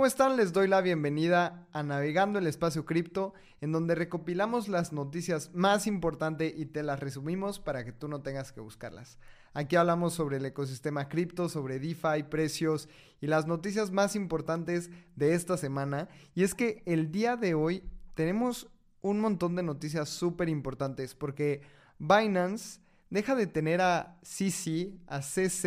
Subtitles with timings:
[0.00, 0.38] ¿cómo están?
[0.38, 5.86] Les doy la bienvenida a Navegando el Espacio Cripto, en donde recopilamos las noticias más
[5.86, 9.18] importantes y te las resumimos para que tú no tengas que buscarlas.
[9.52, 12.88] Aquí hablamos sobre el ecosistema cripto, sobre DeFi, precios
[13.20, 16.08] y las noticias más importantes de esta semana.
[16.34, 17.82] Y es que el día de hoy
[18.14, 18.70] tenemos
[19.02, 21.60] un montón de noticias súper importantes porque
[21.98, 22.80] Binance
[23.10, 25.66] deja de tener a CC, a CZ,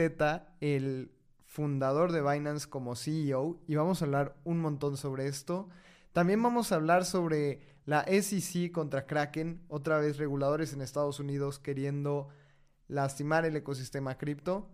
[0.60, 1.12] el
[1.54, 5.70] fundador de Binance como CEO, y vamos a hablar un montón sobre esto.
[6.12, 11.60] También vamos a hablar sobre la SEC contra Kraken, otra vez reguladores en Estados Unidos
[11.60, 12.30] queriendo
[12.88, 14.68] lastimar el ecosistema cripto.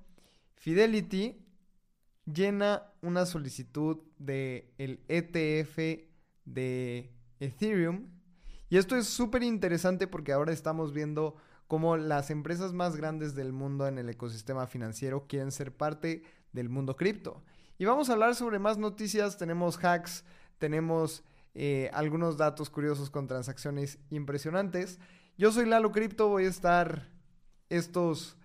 [0.55, 1.45] Fidelity
[2.25, 6.07] llena una solicitud de el ETF
[6.45, 8.07] de Ethereum.
[8.69, 11.35] Y esto es súper interesante porque ahora estamos viendo
[11.67, 16.69] cómo las empresas más grandes del mundo en el ecosistema financiero quieren ser parte del
[16.69, 17.43] mundo cripto.
[17.77, 20.23] Y vamos a hablar sobre más noticias, tenemos hacks,
[20.57, 21.23] tenemos
[21.55, 24.99] eh, algunos datos curiosos con transacciones impresionantes.
[25.37, 27.07] Yo soy Lalo Cripto, voy a estar
[27.69, 28.37] estos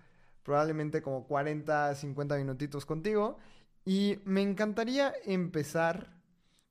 [0.43, 3.37] probablemente como 40, 50 minutitos contigo.
[3.83, 6.15] Y me encantaría empezar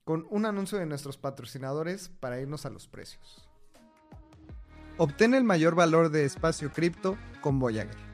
[0.05, 3.49] con un anuncio de nuestros patrocinadores para irnos a los precios.
[4.97, 8.14] Obtén el mayor valor de espacio cripto con Voyager.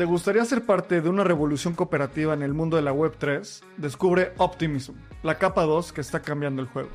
[0.00, 3.60] ¿Te gustaría ser parte de una revolución cooperativa en el mundo de la Web3?
[3.76, 6.88] Descubre Optimism, la capa 2 que está cambiando el juego.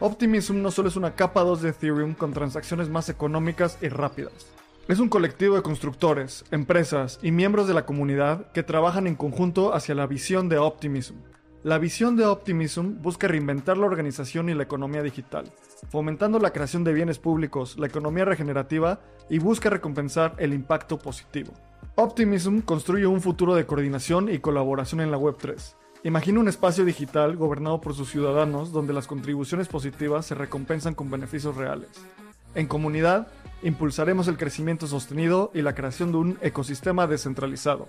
[0.00, 4.48] Optimism no solo es una capa 2 de Ethereum con transacciones más económicas y rápidas.
[4.88, 9.72] Es un colectivo de constructores, empresas y miembros de la comunidad que trabajan en conjunto
[9.72, 11.14] hacia la visión de Optimism.
[11.62, 15.52] La visión de Optimism busca reinventar la organización y la economía digital,
[15.88, 18.98] fomentando la creación de bienes públicos, la economía regenerativa
[19.30, 21.52] y busca recompensar el impacto positivo.
[21.96, 25.76] Optimism construye un futuro de coordinación y colaboración en la Web3.
[26.02, 31.08] Imagina un espacio digital gobernado por sus ciudadanos donde las contribuciones positivas se recompensan con
[31.08, 31.90] beneficios reales.
[32.56, 33.28] En comunidad,
[33.62, 37.88] impulsaremos el crecimiento sostenido y la creación de un ecosistema descentralizado.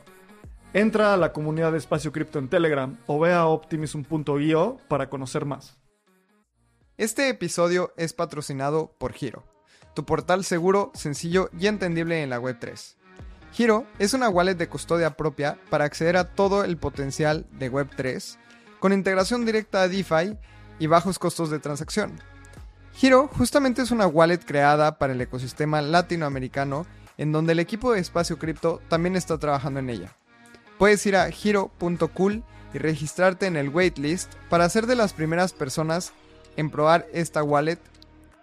[0.73, 5.45] Entra a la comunidad de Espacio Cripto en Telegram o ve a optimism.io para conocer
[5.45, 5.79] más.
[6.97, 9.45] Este episodio es patrocinado por Giro,
[9.95, 12.97] tu portal seguro, sencillo y entendible en la Web3.
[13.55, 18.35] Giro es una wallet de custodia propia para acceder a todo el potencial de Web3,
[18.81, 20.37] con integración directa a DeFi
[20.77, 22.19] y bajos costos de transacción.
[22.95, 26.85] Giro justamente es una wallet creada para el ecosistema latinoamericano,
[27.17, 30.17] en donde el equipo de Espacio Cripto también está trabajando en ella.
[30.77, 32.43] Puedes ir a giro.cool
[32.73, 36.11] y registrarte en el waitlist para ser de las primeras personas
[36.57, 37.79] en probar esta wallet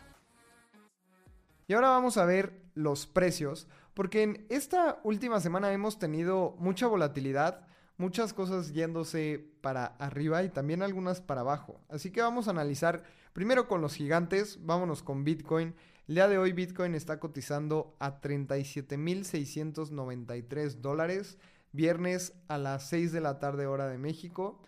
[1.68, 6.86] Y ahora vamos a ver los precios, porque en esta última semana hemos tenido mucha
[6.86, 7.66] volatilidad
[8.02, 11.80] muchas cosas yéndose para arriba y también algunas para abajo.
[11.88, 15.76] Así que vamos a analizar primero con los gigantes, vámonos con Bitcoin.
[16.08, 21.38] El día de hoy Bitcoin está cotizando a 37.693 dólares,
[21.70, 24.60] viernes a las 6 de la tarde hora de México.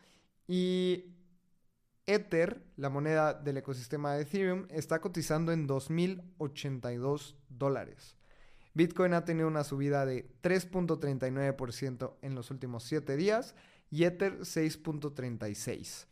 [0.47, 1.07] Y
[2.07, 8.15] Ether, la moneda del ecosistema de Ethereum, está cotizando en 2.082 dólares.
[8.75, 13.55] Bitcoin ha tenido una subida de 3.39% en los últimos 7 días
[13.91, 16.07] y Ether 6.36%.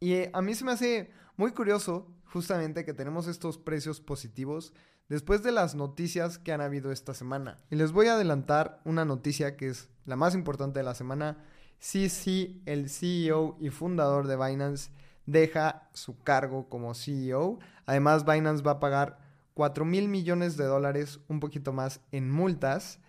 [0.00, 4.72] Y eh, a mí se me hace muy curioso justamente que tenemos estos precios positivos
[5.08, 7.58] después de las noticias que han habido esta semana.
[7.70, 11.44] Y les voy a adelantar una noticia que es la más importante de la semana.
[11.80, 14.90] CC, el CEO y fundador de Binance,
[15.26, 17.58] deja su cargo como CEO.
[17.86, 19.27] Además, Binance va a pagar
[19.58, 23.00] 4 mil millones de dólares, un poquito más en multas.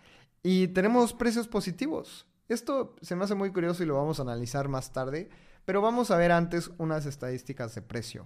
[0.42, 2.26] Y tenemos precios positivos.
[2.48, 5.30] Esto se me hace muy curioso y lo vamos a analizar más tarde,
[5.64, 8.26] pero vamos a ver antes unas estadísticas de precio.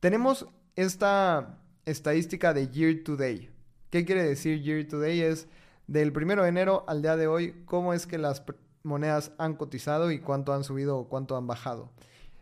[0.00, 3.50] Tenemos esta estadística de year to day.
[3.90, 5.20] ¿Qué quiere decir year to day?
[5.20, 5.46] Es
[5.86, 8.42] del 1 de enero al día de hoy, cómo es que las
[8.82, 11.90] monedas han cotizado y cuánto han subido o cuánto han bajado.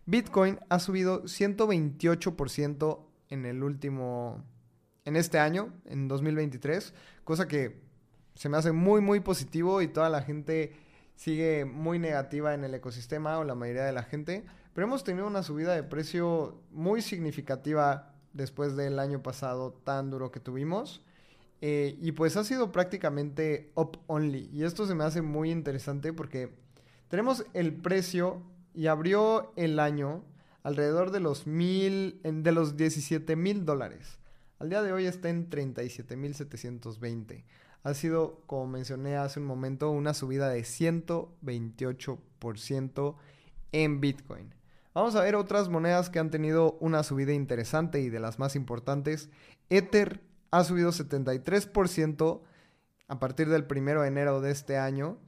[0.05, 3.01] Bitcoin ha subido 128%
[3.31, 4.45] en el último,
[5.07, 6.93] en este año, en 2023,
[7.25, 7.81] cosa que
[8.35, 10.75] se me hace muy, muy positivo y toda la gente
[11.15, 14.45] sigue muy negativa en el ecosistema o la mayoría de la gente,
[14.75, 20.31] pero hemos tenido una subida de precio muy significativa después del año pasado tan duro
[20.31, 21.03] que tuvimos.
[21.63, 24.51] Eh, y pues ha sido prácticamente up only.
[24.53, 26.53] Y esto se me hace muy interesante porque
[27.09, 28.43] tenemos el precio
[28.75, 30.23] y abrió el año
[30.63, 34.19] alrededor de los mil, de los 17 mil dólares.
[34.59, 37.45] Al día de hoy está en 37 mil 720.
[37.83, 43.17] Ha sido, como mencioné hace un momento, una subida de 128%
[43.73, 44.55] en Bitcoin.
[44.95, 48.57] Vamos a ver otras monedas que han tenido una subida interesante y de las más
[48.57, 49.29] importantes.
[49.69, 52.41] Ether ha subido 73%
[53.09, 55.19] a partir del 1 de enero de este año.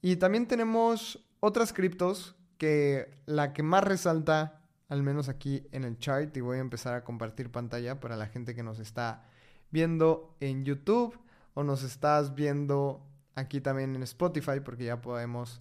[0.00, 5.98] Y también tenemos otras criptos que la que más resalta al menos aquí en el
[5.98, 9.24] chart, y voy a empezar a compartir pantalla para la gente que nos está
[9.70, 11.18] viendo en YouTube
[11.54, 13.04] o nos estás viendo
[13.34, 15.60] aquí también en Spotify, porque ya podemos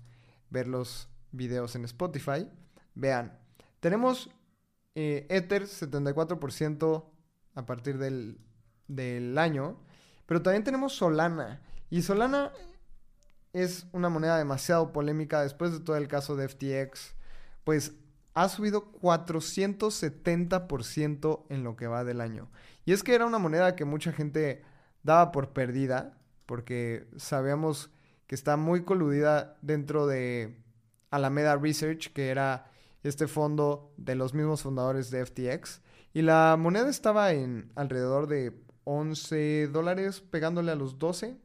[0.49, 2.47] ver los videos en Spotify.
[2.93, 3.37] Vean,
[3.79, 4.29] tenemos
[4.93, 7.05] eh, Ether 74%
[7.55, 8.39] a partir del,
[8.87, 9.77] del año,
[10.25, 11.61] pero también tenemos Solana.
[11.89, 12.51] Y Solana
[13.53, 17.15] es una moneda demasiado polémica después de todo el caso de FTX.
[17.63, 17.93] Pues
[18.35, 22.51] ha subido 470% en lo que va del año.
[22.85, 24.61] Y es que era una moneda que mucha gente
[25.03, 27.89] daba por perdida, porque sabíamos
[28.27, 30.57] que está muy coludida dentro de
[31.11, 32.69] Alameda Research, que era
[33.03, 35.81] este fondo de los mismos fundadores de FTX.
[36.13, 38.53] Y la moneda estaba en alrededor de
[38.83, 41.37] 11 dólares, pegándole a los 12.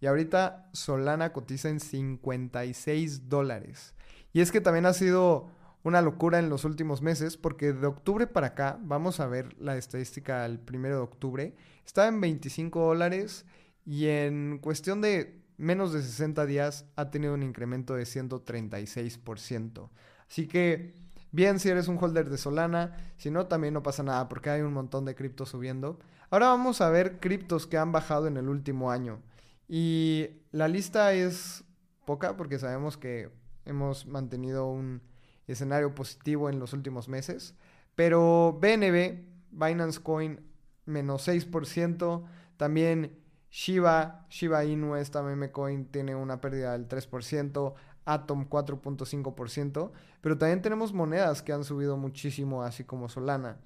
[0.00, 3.94] Y ahorita Solana cotiza en 56 dólares.
[4.32, 5.50] Y es que también ha sido
[5.82, 9.76] una locura en los últimos meses porque de octubre para acá, vamos a ver la
[9.76, 11.54] estadística al primero de octubre,
[11.86, 13.46] estaba en 25 dólares
[13.84, 19.90] y en cuestión de menos de 60 días ha tenido un incremento de 136%.
[20.28, 20.94] Así que
[21.32, 24.62] bien si eres un holder de Solana, si no también no pasa nada porque hay
[24.62, 25.98] un montón de criptos subiendo.
[26.30, 29.20] Ahora vamos a ver criptos que han bajado en el último año.
[29.68, 31.64] Y la lista es
[32.04, 33.30] poca porque sabemos que
[33.64, 35.02] hemos mantenido un
[35.52, 37.54] escenario positivo en los últimos meses.
[37.94, 40.40] Pero BNB, Binance Coin,
[40.84, 42.24] menos 6%.
[42.56, 43.18] También
[43.50, 47.74] Shiba, Shiba Inu, esta meme coin, tiene una pérdida del 3%.
[48.04, 49.90] Atom 4.5%.
[50.20, 53.58] Pero también tenemos monedas que han subido muchísimo, así como Solana.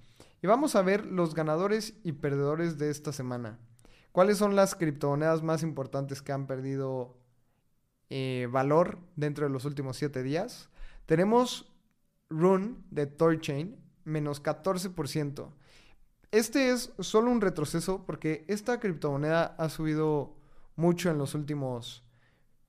[0.42, 3.58] Y vamos a ver los ganadores y perdedores de esta semana.
[4.10, 7.16] ¿Cuáles son las criptomonedas más importantes que han perdido
[8.10, 10.68] eh, valor dentro de los últimos 7 días?
[11.06, 11.71] Tenemos
[12.32, 15.52] Rune de Torchain, menos 14%.
[16.30, 20.36] Este es solo un retroceso porque esta criptomoneda ha subido
[20.76, 22.04] mucho en los últimos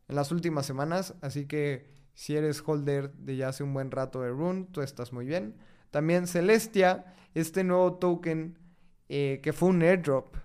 [0.10, 4.22] en las últimas semanas, así que si eres holder de ya hace un buen rato
[4.22, 5.56] de Rune, tú estás muy bien.
[5.92, 8.60] También Celestia, este nuevo token
[9.10, 10.36] eh, que fue un airdrop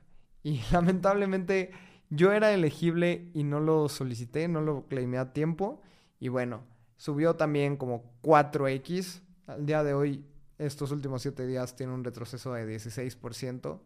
[0.43, 1.73] y lamentablemente
[2.11, 5.83] yo era elegible y no lo solicité, no lo claimé a tiempo
[6.21, 6.65] y bueno,
[6.99, 9.23] Subió también como 4X.
[9.47, 10.27] Al día de hoy,
[10.59, 13.81] estos últimos 7 días, tiene un retroceso de 16%.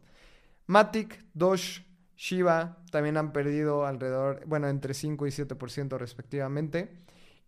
[0.67, 1.85] Matic, Doge,
[2.17, 6.91] Shiba también han perdido alrededor, bueno, entre 5 y 7% respectivamente.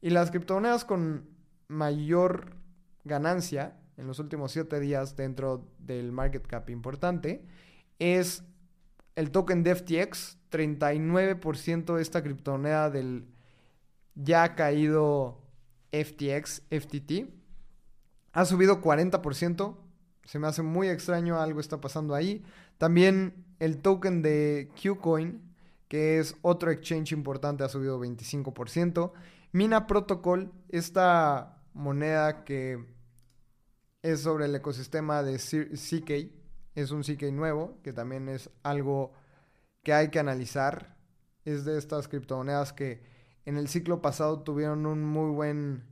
[0.00, 1.28] Y las criptomonedas con
[1.68, 2.56] mayor
[3.04, 7.46] ganancia en los últimos 7 días dentro del market cap importante
[7.98, 8.44] es
[9.16, 13.26] el token de FTX, 39% de esta criptomoneda del
[14.14, 15.43] ya caído
[16.02, 17.28] FTX, FTT.
[18.32, 19.76] Ha subido 40%.
[20.24, 22.42] Se me hace muy extraño, algo está pasando ahí.
[22.78, 25.54] También el token de Qcoin,
[25.88, 29.12] que es otro exchange importante, ha subido 25%.
[29.52, 32.84] Mina Protocol, esta moneda que
[34.02, 36.32] es sobre el ecosistema de CK,
[36.74, 39.12] es un CK nuevo, que también es algo
[39.84, 40.96] que hay que analizar.
[41.44, 43.02] Es de estas criptomonedas que
[43.44, 45.84] en el ciclo pasado tuvieron un muy buen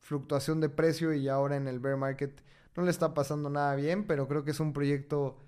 [0.00, 2.42] fluctuación de precio y ahora en el bear market
[2.76, 5.38] no le está pasando nada bien, pero creo que es un proyecto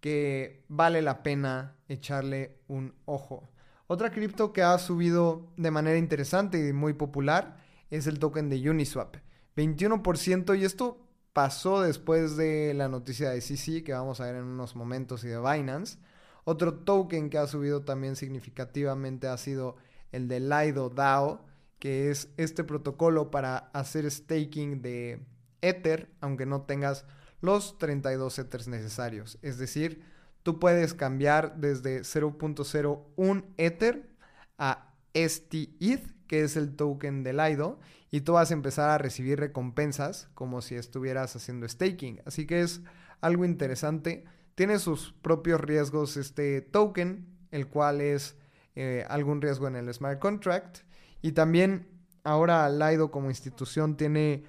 [0.00, 3.50] que vale la pena echarle un ojo.
[3.86, 7.58] Otra cripto que ha subido de manera interesante y muy popular
[7.90, 9.16] es el token de Uniswap.
[9.56, 14.44] 21% y esto pasó después de la noticia de CC que vamos a ver en
[14.44, 15.98] unos momentos y de Binance.
[16.44, 19.76] Otro token que ha subido también significativamente ha sido
[20.12, 21.46] el de Lido DAO,
[21.78, 25.24] que es este protocolo para hacer staking de
[25.62, 27.04] Ether, aunque no tengas
[27.40, 29.38] los 32 Ethers necesarios.
[29.42, 30.02] Es decir,
[30.42, 34.10] tú puedes cambiar desde 0.01 Ether
[34.58, 39.38] a STETH, que es el token de Lido, y tú vas a empezar a recibir
[39.40, 42.20] recompensas como si estuvieras haciendo staking.
[42.24, 42.82] Así que es
[43.20, 44.24] algo interesante.
[44.54, 48.36] Tiene sus propios riesgos este token, el cual es
[48.74, 50.78] eh, algún riesgo en el smart contract.
[51.22, 51.88] Y también
[52.24, 54.44] ahora Lido como institución tiene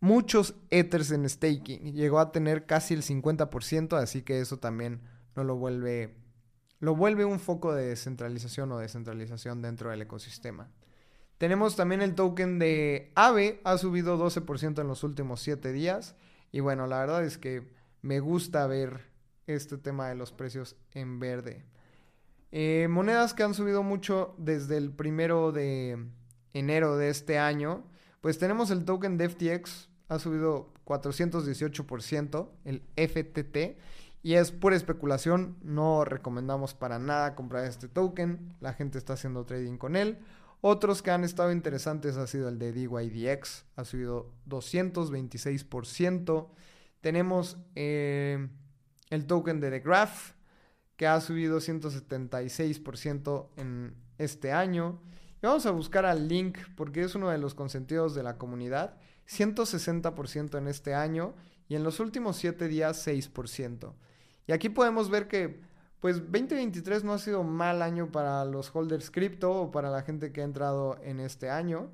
[0.00, 1.94] muchos ethers en staking.
[1.94, 5.00] Llegó a tener casi el 50%, así que eso también
[5.34, 6.14] no lo vuelve
[6.84, 10.68] lo vuelve un foco de descentralización o descentralización dentro del ecosistema.
[11.38, 16.14] Tenemos también el token de AVE, ha subido 12% en los últimos 7 días.
[16.52, 19.10] Y bueno, la verdad es que me gusta ver
[19.46, 21.64] este tema de los precios en verde.
[22.56, 26.06] Eh, monedas que han subido mucho desde el primero de
[26.52, 27.82] enero de este año.
[28.20, 33.76] Pues tenemos el token de FTX, ha subido 418%, el FTT.
[34.22, 38.54] Y es pura especulación, no recomendamos para nada comprar este token.
[38.60, 40.18] La gente está haciendo trading con él.
[40.60, 46.46] Otros que han estado interesantes ha sido el de DYDX, ha subido 226%.
[47.00, 48.48] Tenemos eh,
[49.10, 50.33] el token de The Graph,
[50.96, 55.00] que ha subido 176% en este año.
[55.42, 58.96] Y vamos a buscar al link porque es uno de los consentidos de la comunidad.
[59.28, 61.34] 160% en este año
[61.68, 63.94] y en los últimos 7 días 6%.
[64.46, 65.60] Y aquí podemos ver que
[66.00, 70.32] pues 2023 no ha sido mal año para los holders cripto o para la gente
[70.32, 71.90] que ha entrado en este año.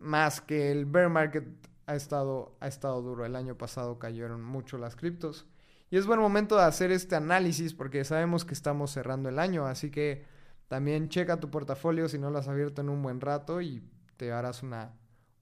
[0.00, 1.46] Más que el bear market
[1.86, 3.24] ha estado, ha estado duro.
[3.24, 5.46] El año pasado cayeron mucho las criptos.
[5.90, 9.66] Y es buen momento de hacer este análisis porque sabemos que estamos cerrando el año.
[9.66, 10.24] Así que
[10.68, 13.82] también checa tu portafolio si no lo has abierto en un buen rato y
[14.16, 14.92] te harás una,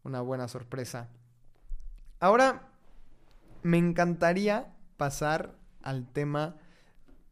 [0.04, 1.10] una buena sorpresa.
[2.18, 2.72] Ahora,
[3.62, 6.56] me encantaría pasar al tema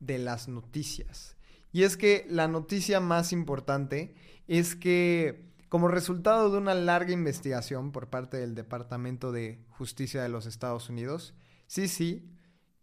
[0.00, 1.36] de las noticias.
[1.72, 4.14] Y es que la noticia más importante
[4.46, 10.28] es que como resultado de una larga investigación por parte del Departamento de Justicia de
[10.28, 11.34] los Estados Unidos,
[11.66, 12.28] sí,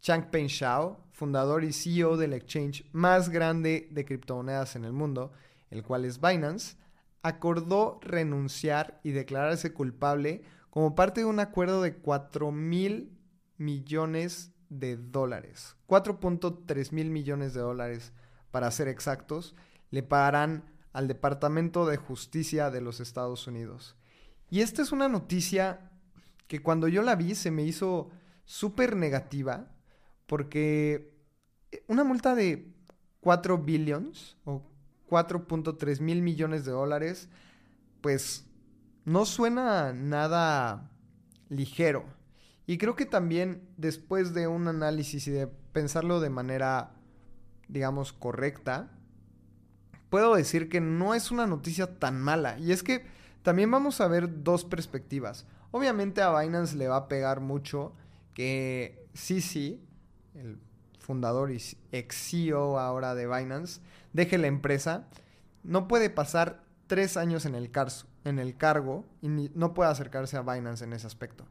[0.04, 5.32] Changpeng Shao, fundador y CEO del exchange más grande de criptomonedas en el mundo,
[5.70, 6.76] el cual es Binance,
[7.22, 13.18] acordó renunciar y declararse culpable como parte de un acuerdo de 4 mil
[13.58, 15.78] millones de dólares.
[15.88, 18.12] 4.3 mil millones de dólares,
[18.52, 19.56] para ser exactos,
[19.90, 23.96] le pagarán al Departamento de Justicia de los Estados Unidos.
[24.50, 25.92] Y esta es una noticia
[26.48, 28.10] que cuando yo la vi se me hizo
[28.44, 29.70] súper negativa
[30.28, 31.14] porque
[31.88, 32.74] una multa de
[33.22, 34.64] 4 billions o
[35.10, 37.30] 4.3 mil millones de dólares,
[38.02, 38.46] pues
[39.06, 40.92] no suena nada
[41.50, 42.06] ligero.
[42.66, 46.92] Y creo que también después de un análisis y de pensarlo de manera,
[47.68, 48.92] digamos, correcta,
[50.10, 52.58] puedo decir que no es una noticia tan mala.
[52.60, 53.06] Y es que
[53.42, 55.46] también vamos a ver dos perspectivas.
[55.72, 57.94] Obviamente a Binance le va a pegar mucho
[58.34, 59.42] que sí,
[60.36, 60.60] el
[61.00, 61.62] fundador y
[61.92, 63.82] ex CEO ahora de Binance,
[64.14, 65.08] deje la empresa.
[65.64, 67.72] No puede pasar tres años en el,
[68.58, 71.46] cargo y no puede acercarse a Binance en ese aspecto.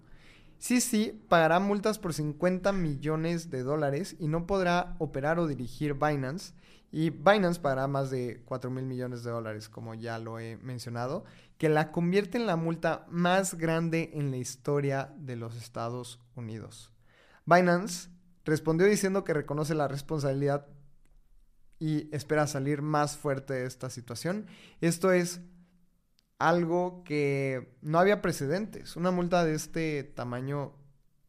[0.59, 5.95] Sí, sí, pagará multas por 50 millones de dólares y no podrá operar o dirigir
[5.95, 6.55] Binance.
[6.93, 11.25] Y Binance pagará más de 4 mil millones de dólares, como ya lo he mencionado,
[11.59, 16.93] que la convierte en la multa más grande en la historia de los Estados Unidos.
[17.47, 18.11] Binance
[18.45, 20.67] respondió diciendo que reconoce la responsabilidad
[21.79, 24.47] y espera salir más fuerte de esta situación.
[24.81, 25.41] Esto es
[26.39, 28.97] algo que no había precedentes.
[28.97, 30.75] Una multa de este tamaño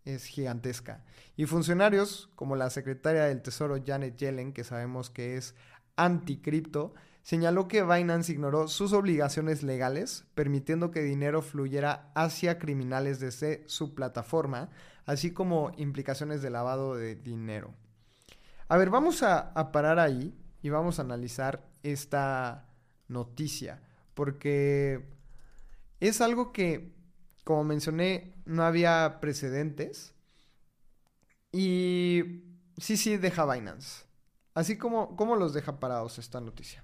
[0.05, 1.03] es gigantesca.
[1.35, 5.55] Y funcionarios como la secretaria del Tesoro Janet Yellen, que sabemos que es
[5.95, 6.93] anticripto,
[7.23, 13.95] señaló que Binance ignoró sus obligaciones legales, permitiendo que dinero fluyera hacia criminales desde su
[13.95, 14.69] plataforma,
[15.05, 17.73] así como implicaciones de lavado de dinero.
[18.67, 22.65] A ver, vamos a, parar ahí y vamos a analizar esta
[23.07, 23.81] noticia
[24.13, 25.05] porque
[25.99, 26.93] es algo que,
[27.43, 30.13] como mencioné, no había precedentes.
[31.51, 32.43] Y
[32.77, 34.05] sí, sí deja Binance.
[34.53, 36.83] Así como, ¿cómo los deja parados esta noticia?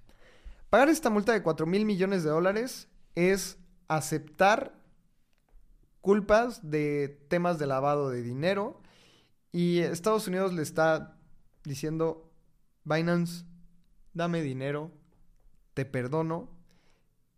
[0.69, 3.57] Pagar esta multa de 4 mil millones de dólares es
[3.87, 4.78] aceptar
[6.01, 8.81] culpas de temas de lavado de dinero.
[9.51, 11.17] Y Estados Unidos le está
[11.63, 12.31] diciendo,
[12.83, 13.45] Binance,
[14.13, 14.91] dame dinero,
[15.73, 16.49] te perdono,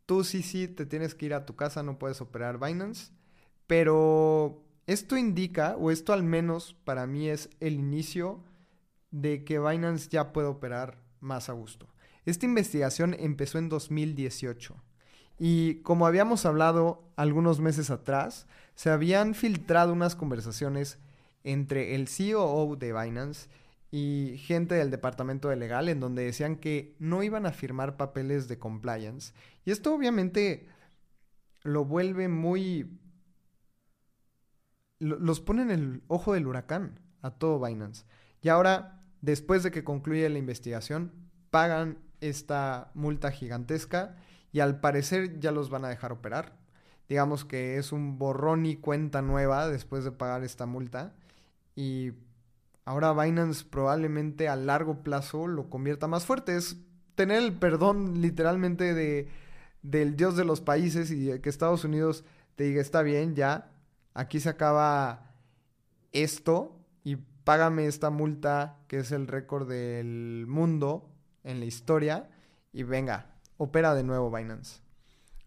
[0.05, 3.11] tú sí, sí, te tienes que ir a tu casa, no puedes operar Binance,
[3.67, 8.43] pero esto indica, o esto al menos para mí es el inicio
[9.11, 11.87] de que Binance ya puede operar más a gusto.
[12.25, 14.75] Esta investigación empezó en 2018
[15.39, 20.99] y como habíamos hablado algunos meses atrás, se habían filtrado unas conversaciones
[21.43, 23.49] entre el CEO de Binance
[23.91, 28.47] y gente del departamento de legal en donde decían que no iban a firmar papeles
[28.47, 29.33] de compliance.
[29.65, 30.67] Y esto obviamente
[31.63, 32.97] lo vuelve muy...
[34.99, 38.05] los pone en el ojo del huracán a todo Binance.
[38.41, 41.11] Y ahora, después de que concluye la investigación,
[41.49, 44.15] pagan esta multa gigantesca
[44.51, 46.57] y al parecer ya los van a dejar operar.
[47.07, 51.13] Digamos que es un borrón y cuenta nueva después de pagar esta multa.
[51.75, 52.13] Y
[52.85, 56.55] ahora Binance probablemente a largo plazo lo convierta más fuerte.
[56.55, 56.77] Es
[57.15, 59.27] tener el perdón literalmente de,
[59.81, 62.23] del dios de los países y que Estados Unidos
[62.55, 63.71] te diga, está bien, ya,
[64.13, 65.33] aquí se acaba
[66.11, 71.09] esto y págame esta multa que es el récord del mundo
[71.43, 72.29] en la historia
[72.73, 73.30] y venga,
[73.61, 74.81] opera de nuevo Binance.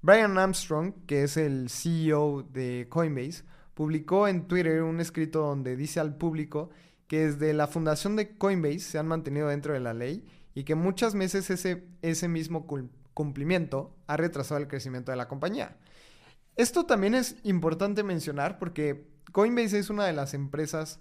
[0.00, 3.42] Brian Armstrong, que es el CEO de Coinbase,
[3.74, 6.70] publicó en Twitter un escrito donde dice al público
[7.08, 10.76] que desde la fundación de Coinbase se han mantenido dentro de la ley y que
[10.76, 12.68] muchas veces ese, ese mismo
[13.14, 15.76] cumplimiento ha retrasado el crecimiento de la compañía.
[16.54, 21.00] Esto también es importante mencionar porque Coinbase es una de las empresas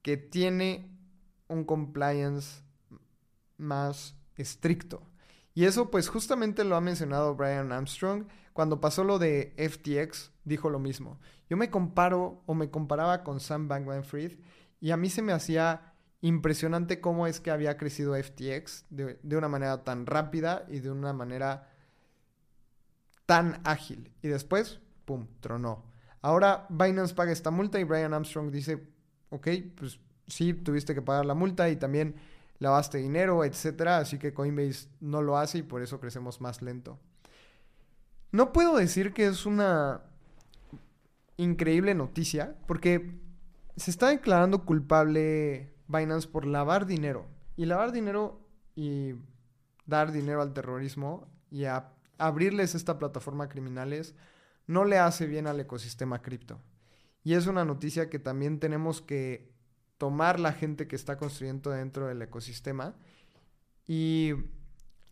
[0.00, 0.96] que tiene
[1.48, 2.62] un compliance
[3.58, 5.12] más estricto.
[5.54, 8.26] Y eso pues justamente lo ha mencionado Brian Armstrong.
[8.52, 11.18] Cuando pasó lo de FTX, dijo lo mismo.
[11.48, 14.38] Yo me comparo o me comparaba con Sam Bankman-Fried
[14.80, 19.36] y a mí se me hacía impresionante cómo es que había crecido FTX de, de
[19.36, 21.68] una manera tan rápida y de una manera
[23.26, 24.12] tan ágil.
[24.22, 25.84] Y después, ¡pum!, tronó.
[26.20, 28.86] Ahora Binance paga esta multa y Brian Armstrong dice,
[29.30, 32.14] ok, pues sí, tuviste que pagar la multa y también
[32.62, 33.98] lavaste dinero, etcétera.
[33.98, 36.98] Así que Coinbase no lo hace y por eso crecemos más lento.
[38.30, 40.02] No puedo decir que es una
[41.36, 43.18] increíble noticia, porque
[43.76, 47.26] se está declarando culpable Binance por lavar dinero.
[47.56, 48.40] Y lavar dinero
[48.74, 49.14] y
[49.84, 51.64] dar dinero al terrorismo y
[52.16, 54.14] abrirles esta plataforma a criminales
[54.66, 56.60] no le hace bien al ecosistema cripto.
[57.24, 59.51] Y es una noticia que también tenemos que
[60.02, 62.96] tomar la gente que está construyendo dentro del ecosistema
[63.86, 64.32] y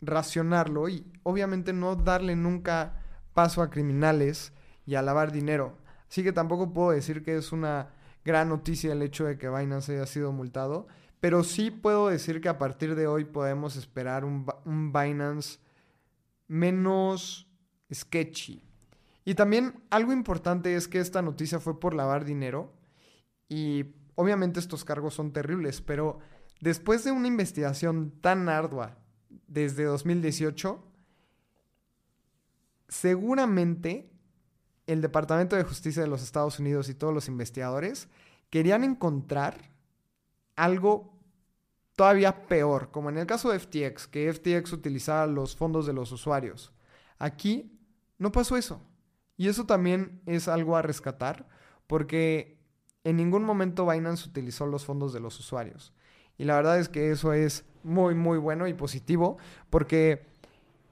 [0.01, 3.01] racionarlo y obviamente no darle nunca
[3.33, 4.51] paso a criminales
[4.85, 5.77] y a lavar dinero.
[6.09, 7.93] Así que tampoco puedo decir que es una
[8.25, 10.89] gran noticia el hecho de que Binance haya sido multado,
[11.21, 15.59] pero sí puedo decir que a partir de hoy podemos esperar un, un Binance
[16.49, 17.47] menos
[17.93, 18.61] sketchy.
[19.23, 22.73] Y también algo importante es que esta noticia fue por lavar dinero
[23.47, 26.19] y Obviamente estos cargos son terribles, pero
[26.59, 28.97] después de una investigación tan ardua
[29.47, 30.83] desde 2018,
[32.87, 34.11] seguramente
[34.87, 38.09] el Departamento de Justicia de los Estados Unidos y todos los investigadores
[38.49, 39.71] querían encontrar
[40.55, 41.17] algo
[41.95, 46.11] todavía peor, como en el caso de FTX, que FTX utilizaba los fondos de los
[46.11, 46.73] usuarios.
[47.17, 47.79] Aquí
[48.17, 48.81] no pasó eso.
[49.37, 51.47] Y eso también es algo a rescatar,
[51.87, 52.60] porque
[53.03, 55.93] en ningún momento Binance utilizó los fondos de los usuarios.
[56.37, 59.37] Y la verdad es que eso es muy, muy bueno y positivo
[59.69, 60.25] porque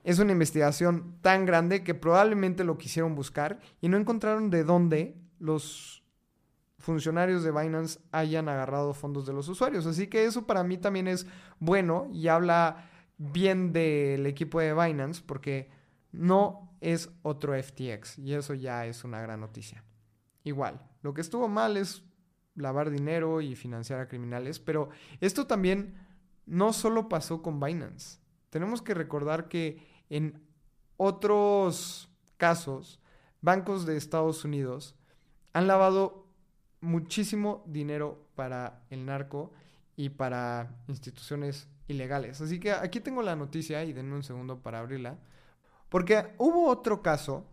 [0.04, 5.16] es una investigación tan grande que probablemente lo quisieron buscar y no encontraron de dónde
[5.40, 6.04] los
[6.80, 9.86] funcionarios de Binance hayan agarrado fondos de los usuarios.
[9.86, 11.28] Así que eso para mí también es
[11.60, 15.70] bueno y habla bien del equipo de Binance porque
[16.12, 19.84] no es otro FTX y eso ya es una gran noticia.
[20.44, 22.04] Igual, lo que estuvo mal es
[22.56, 24.90] lavar dinero y financiar a criminales, pero
[25.22, 25.96] esto también
[26.46, 28.20] no solo pasó con Binance.
[28.50, 30.42] Tenemos que recordar que en
[30.98, 33.00] otros casos,
[33.42, 34.96] bancos de Estados Unidos
[35.54, 36.28] han lavado
[36.82, 39.52] muchísimo dinero para el narco
[39.96, 42.42] y para instituciones ilegales.
[42.42, 45.18] Así que aquí tengo la noticia y denme un segundo para abrirla.
[45.90, 47.46] Porque hubo otro caso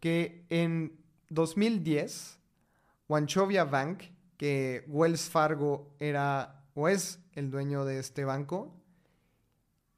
[0.00, 0.98] que en
[1.30, 2.38] 2010,
[3.08, 4.04] Wanchovia Bank,
[4.36, 8.74] que Wells Fargo era o es el dueño de este banco,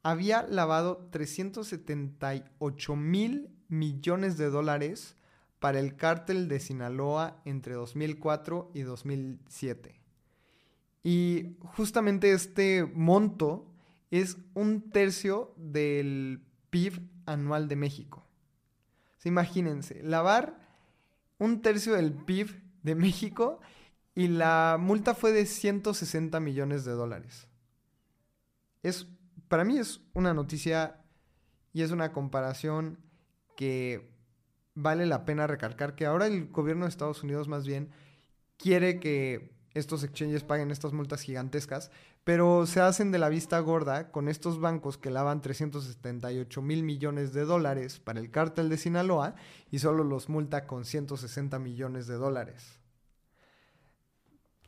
[0.01, 5.15] había lavado 378 mil millones de dólares
[5.59, 9.99] para el cártel de Sinaloa entre 2004 y 2007.
[11.03, 13.65] Y justamente este monto
[14.09, 18.25] es un tercio del PIB anual de México.
[19.25, 20.57] imagínense, lavar
[21.39, 23.59] un tercio del PIB de México
[24.15, 27.47] y la multa fue de 160 millones de dólares.
[28.83, 29.07] Es,
[29.47, 31.01] para mí es una noticia
[31.73, 32.99] y es una comparación
[33.55, 34.11] que
[34.73, 37.91] vale la pena recalcar que ahora el gobierno de Estados Unidos más bien
[38.57, 41.91] quiere que estos exchanges paguen estas multas gigantescas,
[42.29, 47.33] pero se hacen de la vista gorda con estos bancos que lavan 378 mil millones
[47.33, 49.33] de dólares para el cártel de Sinaloa
[49.71, 52.77] y solo los multa con 160 millones de dólares.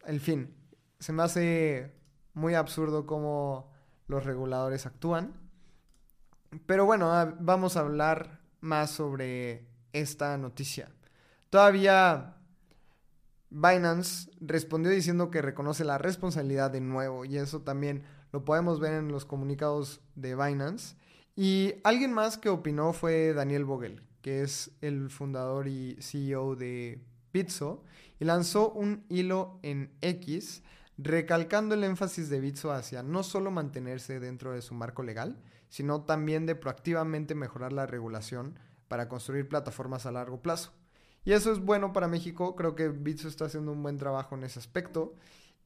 [0.07, 0.55] En fin,
[0.97, 1.93] se me hace
[2.33, 3.71] muy absurdo cómo
[4.07, 5.31] los reguladores actúan.
[6.65, 10.89] Pero bueno, ah, vamos a hablar más sobre esta noticia.
[11.51, 12.37] Todavía
[13.51, 18.93] Binance respondió diciendo que reconoce la responsabilidad de nuevo y eso también lo podemos ver
[18.93, 20.95] en los comunicados de Binance.
[21.35, 27.03] Y alguien más que opinó fue Daniel Vogel, que es el fundador y CEO de
[27.33, 27.83] Bitso,
[28.19, 30.63] y lanzó un hilo en X
[30.97, 36.03] recalcando el énfasis de Bitso hacia no solo mantenerse dentro de su marco legal, sino
[36.03, 40.73] también de proactivamente mejorar la regulación para construir plataformas a largo plazo.
[41.23, 42.55] Y eso es bueno para México.
[42.55, 45.13] Creo que Bitso está haciendo un buen trabajo en ese aspecto.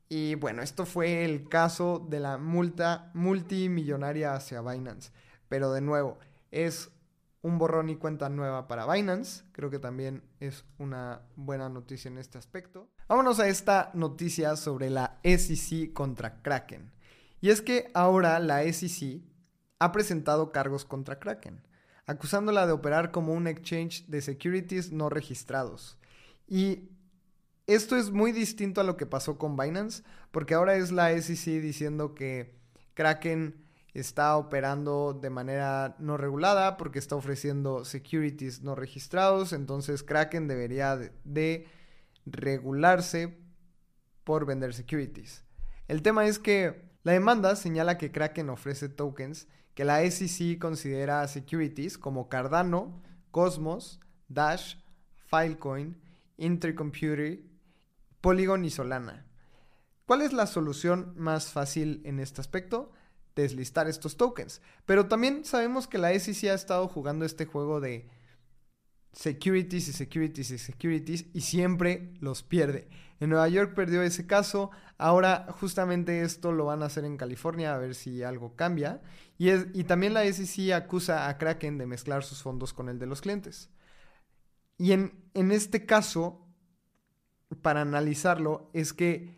[0.10, 5.12] Y bueno, esto fue el caso de la multa multimillonaria hacia Binance.
[5.48, 6.20] Pero de nuevo,
[6.52, 6.92] es
[7.42, 9.44] un borrón y cuenta nueva para Binance.
[9.52, 12.90] Creo que también es una buena noticia en este aspecto.
[13.08, 16.92] Vámonos a esta noticia sobre la SEC contra Kraken.
[17.42, 19.22] Y es que ahora la SEC
[19.80, 21.62] ha presentado cargos contra Kraken
[22.06, 25.98] acusándola de operar como un exchange de securities no registrados.
[26.48, 26.90] Y
[27.68, 31.62] esto es muy distinto a lo que pasó con Binance, porque ahora es la SEC
[31.62, 32.56] diciendo que
[32.94, 33.66] Kraken
[33.96, 40.98] está operando de manera no regulada porque está ofreciendo securities no registrados, entonces Kraken debería
[41.24, 41.68] de,
[42.26, 43.38] regularse
[44.24, 45.44] por vender securities.
[45.88, 51.28] El tema es que la demanda señala que Kraken ofrece tokens que la SEC considera
[51.28, 54.78] securities como Cardano, Cosmos, Dash,
[55.28, 56.02] Filecoin,
[56.38, 57.44] Intercomputer,
[58.22, 59.26] Polygon y Solana.
[60.06, 62.92] ¿Cuál es la solución más fácil en este aspecto?
[63.36, 64.62] Deslistar estos tokens.
[64.86, 68.10] Pero también sabemos que la SEC ha estado jugando este juego de
[69.12, 72.88] securities y securities y securities y siempre los pierde.
[73.20, 77.74] En Nueva York perdió ese caso, ahora justamente esto lo van a hacer en California
[77.74, 79.02] a ver si algo cambia.
[79.38, 83.00] Y, es, y también la SEC acusa a Kraken de mezclar sus fondos con el
[83.00, 83.70] de los clientes.
[84.78, 86.46] Y en, en este caso,
[87.62, 89.38] para analizarlo, es que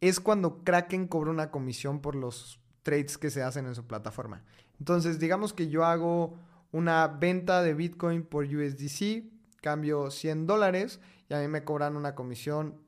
[0.00, 4.44] es cuando Kraken cobra una comisión por los trades que se hacen en su plataforma.
[4.78, 6.36] Entonces, digamos que yo hago
[6.72, 9.24] una venta de Bitcoin por USDC,
[9.60, 12.82] cambio 100 dólares y a mí me cobran una comisión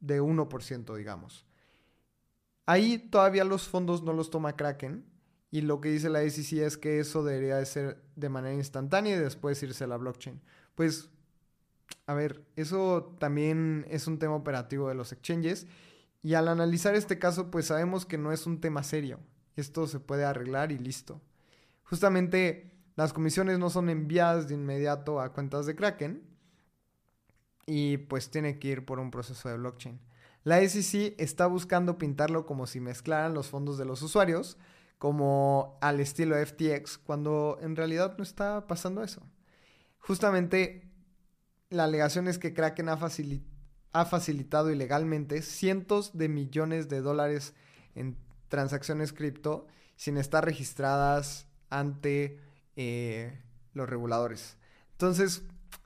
[0.00, 1.46] de 1%, digamos.
[2.66, 5.04] Ahí todavía los fondos no los toma Kraken
[5.50, 9.16] y lo que dice la SEC es que eso debería de ser de manera instantánea
[9.16, 10.40] y después irse a la blockchain.
[10.74, 11.08] Pues,
[12.06, 15.66] a ver, eso también es un tema operativo de los exchanges
[16.22, 19.20] y al analizar este caso pues sabemos que no es un tema serio.
[19.56, 21.20] Esto se puede arreglar y listo.
[21.84, 26.22] Justamente las comisiones no son enviadas de inmediato a cuentas de Kraken
[27.64, 30.00] y pues tiene que ir por un proceso de blockchain.
[30.44, 34.58] La SEC está buscando pintarlo como si mezclaran los fondos de los usuarios,
[34.98, 39.22] como al estilo FTX, cuando en realidad no está pasando eso.
[39.98, 40.88] Justamente
[41.70, 47.54] la alegación es que Kraken ha, facilitado ilegalmente cientos de millones de dólares
[47.94, 48.16] en
[48.48, 52.40] transacciones cripto sin estar registradas ante
[52.76, 53.42] eh,
[53.74, 54.56] los reguladores.
[54.92, 55.42] Entonces,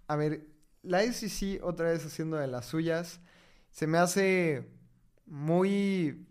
[0.07, 0.47] a ver,
[0.83, 3.21] la SEC otra vez haciendo de las suyas,
[3.71, 4.69] se me hace
[5.27, 6.27] muy,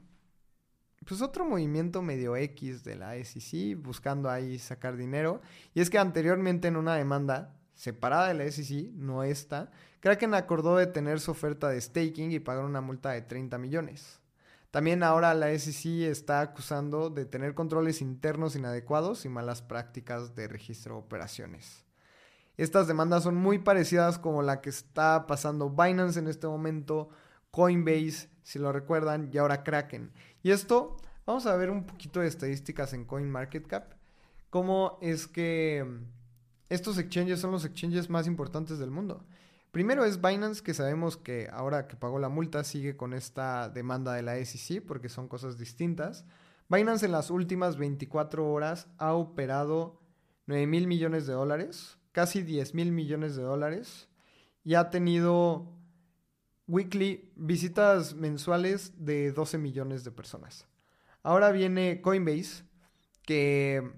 [1.05, 5.41] pues otro movimiento medio X de la SEC, buscando ahí sacar dinero.
[5.73, 10.77] Y es que anteriormente en una demanda separada de la SEC, no esta, Kraken acordó
[10.77, 14.19] detener su oferta de staking y pagar una multa de 30 millones.
[14.69, 20.47] También ahora la SEC está acusando de tener controles internos inadecuados y malas prácticas de
[20.47, 21.85] registro de operaciones.
[22.57, 27.09] Estas demandas son muy parecidas como la que está pasando Binance en este momento
[27.51, 30.11] Coinbase, si lo recuerdan, y ahora Kraken.
[30.41, 33.93] Y esto, vamos a ver un poquito de estadísticas en CoinMarketCap.
[34.49, 35.85] Cómo es que
[36.69, 39.25] estos exchanges son los exchanges más importantes del mundo.
[39.71, 44.13] Primero es Binance, que sabemos que ahora que pagó la multa sigue con esta demanda
[44.13, 46.25] de la SEC porque son cosas distintas.
[46.67, 50.01] Binance en las últimas 24 horas ha operado
[50.47, 54.09] 9 mil millones de dólares, casi 10 mil millones de dólares,
[54.63, 55.80] y ha tenido
[56.67, 60.67] weekly visitas mensuales de 12 millones de personas.
[61.23, 62.63] Ahora viene Coinbase,
[63.23, 63.91] que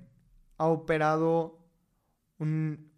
[0.58, 1.60] ha operado
[2.40, 2.92] un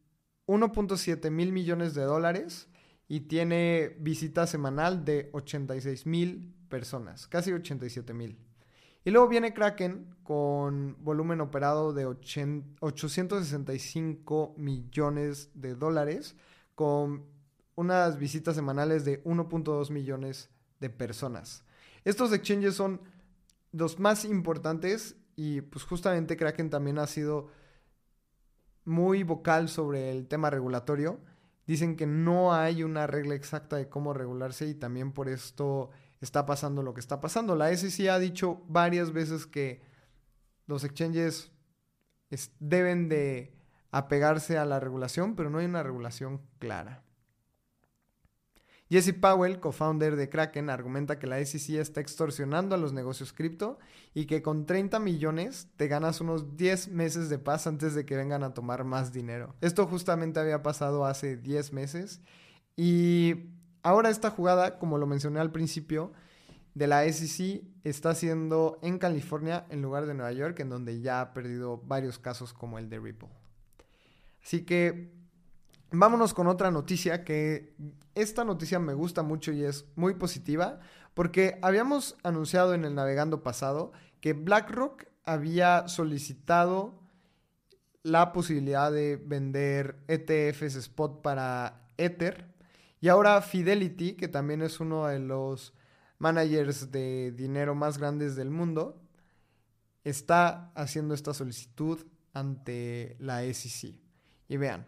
[0.48, 2.70] 1.7 mil millones de dólares
[3.08, 8.38] y tiene visita semanal de 86 mil personas, casi 87 mil.
[9.04, 16.36] Y luego viene Kraken con volumen operado de 865 millones de dólares,
[16.74, 17.28] con
[17.76, 21.64] unas visitas semanales de 1.2 millones de personas.
[22.04, 23.02] Estos exchanges son
[23.72, 27.50] los más importantes y pues justamente Kraken también ha sido
[28.86, 31.20] muy vocal sobre el tema regulatorio.
[31.68, 35.90] Dicen que no hay una regla exacta de cómo regularse y también por esto
[36.22, 37.56] está pasando lo que está pasando.
[37.56, 39.82] La SEC ha dicho varias veces que
[40.68, 41.52] los exchanges
[42.60, 43.56] deben de
[43.92, 47.04] apegarse a la regulación, pero no hay una regulación clara.
[48.90, 53.80] Jesse Powell, co-founder de Kraken, argumenta que la SEC está extorsionando a los negocios cripto
[54.14, 58.16] y que con 30 millones te ganas unos 10 meses de paz antes de que
[58.16, 59.56] vengan a tomar más dinero.
[59.62, 62.22] Esto justamente había pasado hace 10 meses
[62.76, 63.52] y
[63.86, 66.12] Ahora esta jugada, como lo mencioné al principio,
[66.74, 71.22] de la SEC está siendo en California en lugar de Nueva York, en donde ya
[71.22, 73.30] ha perdido varios casos como el de Ripple.
[74.44, 75.14] Así que
[76.00, 77.76] vámonos con otra noticia que
[78.16, 80.80] esta noticia me gusta mucho y es muy positiva
[81.14, 87.00] porque habíamos anunciado en el navegando pasado que BlackRock había solicitado
[88.04, 92.56] la posibilidad de vender ETFs spot para Ether
[93.02, 95.74] y ahora Fidelity, que también es uno de los
[96.18, 99.00] managers de dinero más grandes del mundo,
[100.04, 104.00] está haciendo esta solicitud ante la SEC.
[104.48, 104.88] Y vean,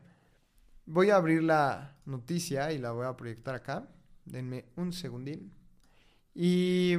[0.87, 3.87] voy a abrir la noticia y la voy a proyectar acá.
[4.25, 5.53] Denme un segundín.
[6.33, 6.97] Y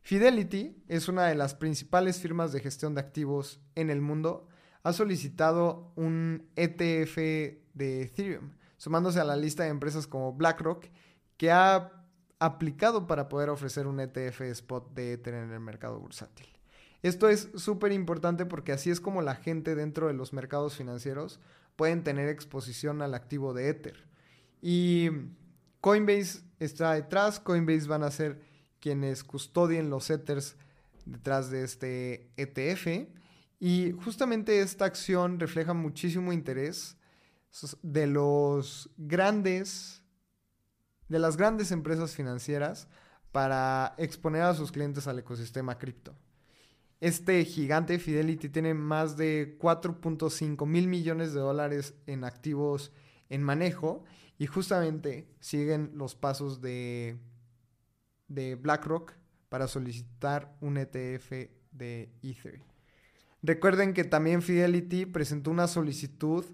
[0.00, 4.48] Fidelity es una de las principales firmas de gestión de activos en el mundo.
[4.82, 7.16] Ha solicitado un ETF
[7.74, 8.50] de Ethereum
[8.82, 10.86] sumándose a la lista de empresas como BlackRock,
[11.36, 11.92] que ha
[12.40, 16.48] aplicado para poder ofrecer un ETF spot de Ether en el mercado bursátil.
[17.00, 21.38] Esto es súper importante porque así es como la gente dentro de los mercados financieros
[21.76, 24.08] pueden tener exposición al activo de Ether.
[24.60, 25.10] Y
[25.80, 28.40] Coinbase está detrás, Coinbase van a ser
[28.80, 30.56] quienes custodien los Ethers
[31.04, 33.08] detrás de este ETF.
[33.60, 36.96] Y justamente esta acción refleja muchísimo interés
[37.82, 40.02] de los grandes,
[41.08, 42.88] de las grandes empresas financieras
[43.30, 46.14] para exponer a sus clientes al ecosistema cripto.
[47.02, 52.92] Este gigante Fidelity tiene más de 4.5 mil millones de dólares en activos
[53.28, 54.04] en manejo
[54.38, 57.18] y justamente siguen los pasos de,
[58.28, 59.14] de BlackRock
[59.48, 62.62] para solicitar un ETF de Ether.
[63.42, 66.44] Recuerden que también Fidelity presentó una solicitud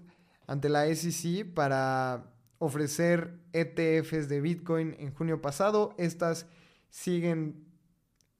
[0.47, 5.93] ante la SEC para ofrecer ETFs de Bitcoin en junio pasado.
[5.99, 6.47] Estas
[6.89, 7.67] siguen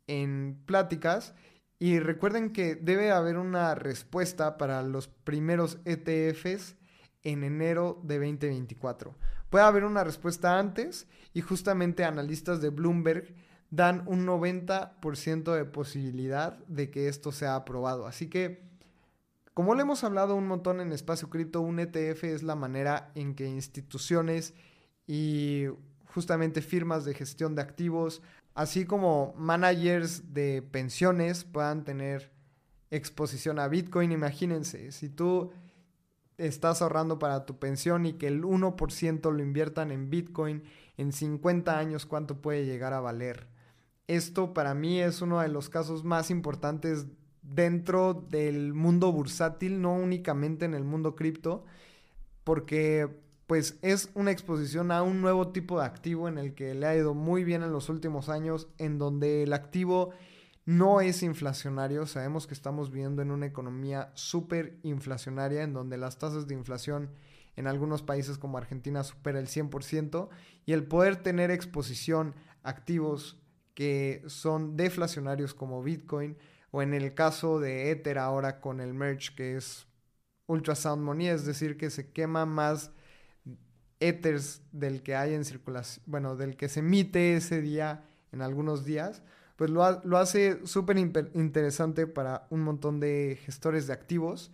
[0.08, 1.36] en pláticas.
[1.80, 6.76] Y recuerden que debe haber una respuesta para los primeros ETFs
[7.24, 9.15] en enero de 2024.
[9.50, 13.34] Puede haber una respuesta antes y justamente analistas de Bloomberg
[13.72, 18.08] dan un 90% de posibilidad de que esto sea aprobado.
[18.08, 18.70] Así que
[19.60, 23.36] como le hemos hablado un montón en Espacio Cripto, un ETF es la manera en
[23.36, 24.54] que instituciones
[25.06, 25.65] y
[26.06, 28.22] justamente firmas de gestión de activos,
[28.54, 32.32] así como managers de pensiones puedan tener
[32.92, 34.12] exposición a Bitcoin.
[34.12, 35.52] Imagínense, si tú
[36.38, 40.64] estás ahorrando para tu pensión y que el 1% lo inviertan en Bitcoin,
[40.98, 43.48] en 50 años, ¿cuánto puede llegar a valer?
[44.08, 47.08] Esto para mí es uno de los casos más importantes
[47.42, 51.66] dentro del mundo bursátil, no únicamente en el mundo cripto,
[52.44, 53.08] porque
[53.50, 56.96] pues es una exposición a un nuevo tipo de activo en el que le ha
[56.96, 60.12] ido muy bien en los últimos años, en donde el activo
[60.66, 62.06] no es inflacionario.
[62.06, 67.10] Sabemos que estamos viviendo en una economía súper inflacionaria, en donde las tasas de inflación
[67.56, 70.30] en algunos países como Argentina supera el 100%,
[70.68, 73.42] y el poder tener exposición activos
[73.74, 76.38] que son deflacionarios como Bitcoin
[76.70, 79.88] o en el caso de Ether ahora con el merge que es
[80.46, 82.92] ultrasound money, es decir, que se quema más
[84.00, 88.86] Ethers del que hay en circulación, bueno, del que se emite ese día en algunos
[88.86, 89.24] días,
[89.56, 94.52] pues lo, lo hace súper interesante para un montón de gestores de activos.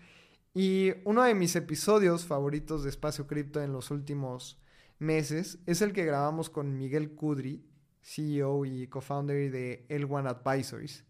[0.54, 4.58] Y uno de mis episodios favoritos de Espacio Cripto en los últimos
[5.00, 7.64] meses es el que grabamos con Miguel Kudri,
[8.02, 11.04] CEO y co-founder de L1 Advisories,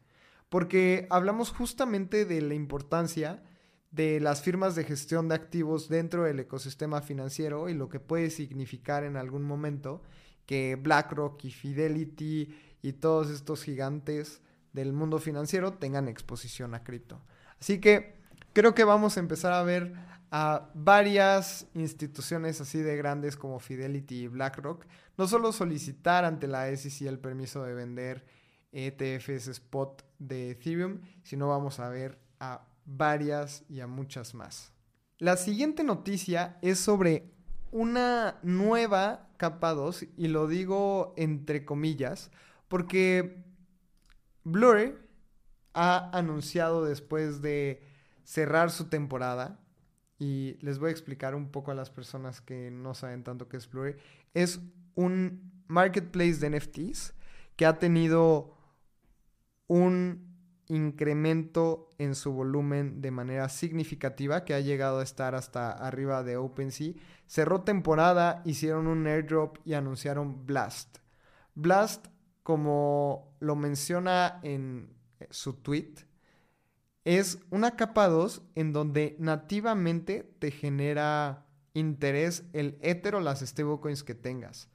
[0.50, 3.43] porque hablamos justamente de la importancia
[3.95, 8.29] de las firmas de gestión de activos dentro del ecosistema financiero y lo que puede
[8.29, 10.01] significar en algún momento
[10.45, 14.41] que BlackRock y Fidelity y todos estos gigantes
[14.73, 17.21] del mundo financiero tengan exposición a cripto.
[17.58, 18.19] Así que
[18.51, 19.93] creo que vamos a empezar a ver
[20.29, 24.86] a varias instituciones así de grandes como Fidelity y BlackRock,
[25.17, 28.25] no solo solicitar ante la SEC el permiso de vender
[28.73, 34.71] ETFs spot de Ethereum, sino vamos a ver a varias y a muchas más.
[35.17, 37.32] La siguiente noticia es sobre
[37.71, 42.32] una nueva capa 2 y lo digo entre comillas
[42.67, 43.43] porque
[44.43, 45.02] Blur
[45.74, 47.84] ha anunciado después de
[48.24, 49.60] cerrar su temporada
[50.17, 53.58] y les voy a explicar un poco a las personas que no saben tanto qué
[53.58, 53.98] es Blur.
[54.34, 54.60] Es
[54.95, 57.13] un marketplace de NFTs
[57.56, 58.56] que ha tenido
[59.67, 60.24] un
[60.67, 66.38] incremento en su volumen de manera significativa que ha llegado a estar hasta arriba de
[66.38, 66.93] OpenSea.
[67.28, 70.97] Cerró temporada, hicieron un airdrop y anunciaron Blast.
[71.56, 72.08] Blast,
[72.43, 74.89] como lo menciona en
[75.30, 75.93] su tweet,
[77.04, 84.04] es una capa 2 en donde nativamente te genera interés el Ether o las stablecoins
[84.04, 84.69] que tengas.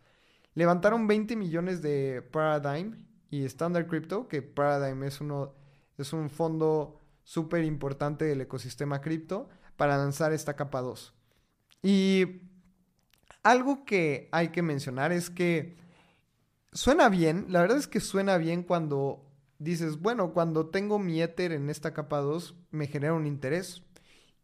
[0.54, 5.54] Levantaron 20 millones de Paradigm y Standard Crypto, que Paradigm es uno
[6.02, 11.14] es un fondo súper importante del ecosistema cripto para lanzar esta capa 2.
[11.82, 12.42] Y
[13.42, 15.76] algo que hay que mencionar es que
[16.72, 19.24] suena bien, la verdad es que suena bien cuando
[19.58, 23.82] dices, bueno, cuando tengo mi Ether en esta capa 2 me genera un interés.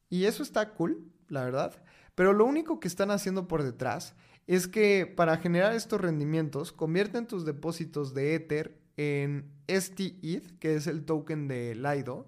[0.08, 1.82] Y eso está cool, la verdad.
[2.14, 4.14] Pero lo único que están haciendo por detrás
[4.46, 10.86] es que para generar estos rendimientos convierten tus depósitos de Ether en STETH, que es
[10.86, 12.26] el token de Lido.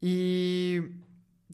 [0.00, 0.80] Y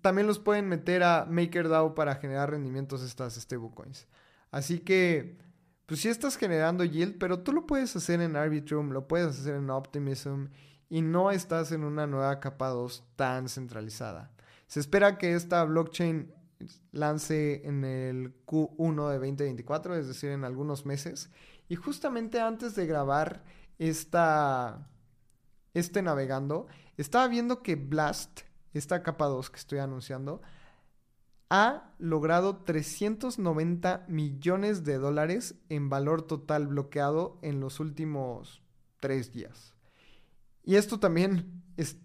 [0.03, 4.07] también los pueden meter a MakerDAO para generar rendimientos estas stablecoins.
[4.51, 5.39] Así que,
[5.87, 9.57] pues sí estás generando yield, pero tú lo puedes hacer en Arbitrum, lo puedes hacer
[9.57, 10.47] en Optimism
[10.89, 14.31] y no estás en una nueva capa 2 tan centralizada.
[14.67, 16.33] Se espera que esta blockchain
[16.93, 21.31] lance en el Q1 de 2024, es decir, en algunos meses.
[21.69, 23.45] Y justamente antes de grabar
[23.79, 24.89] esta,
[25.77, 28.41] este navegando, estaba viendo que Blast,
[28.73, 30.41] esta capa 2 que estoy anunciando,
[31.51, 38.62] ha logrado 390 millones de dólares en valor total bloqueado en los últimos
[39.01, 39.75] tres días.
[40.65, 41.99] Y esto también es,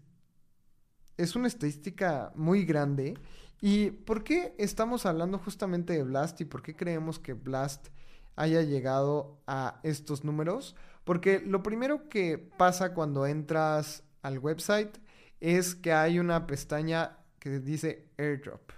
[1.16, 3.18] es una estadística muy grande.
[3.62, 7.88] ¿Y por qué estamos hablando justamente de Blast y por qué creemos que Blast
[8.36, 10.76] haya llegado a estos números?
[11.04, 14.98] Porque lo primero que pasa cuando entras al website
[15.40, 18.72] es que hay una pestaña que dice airdrop.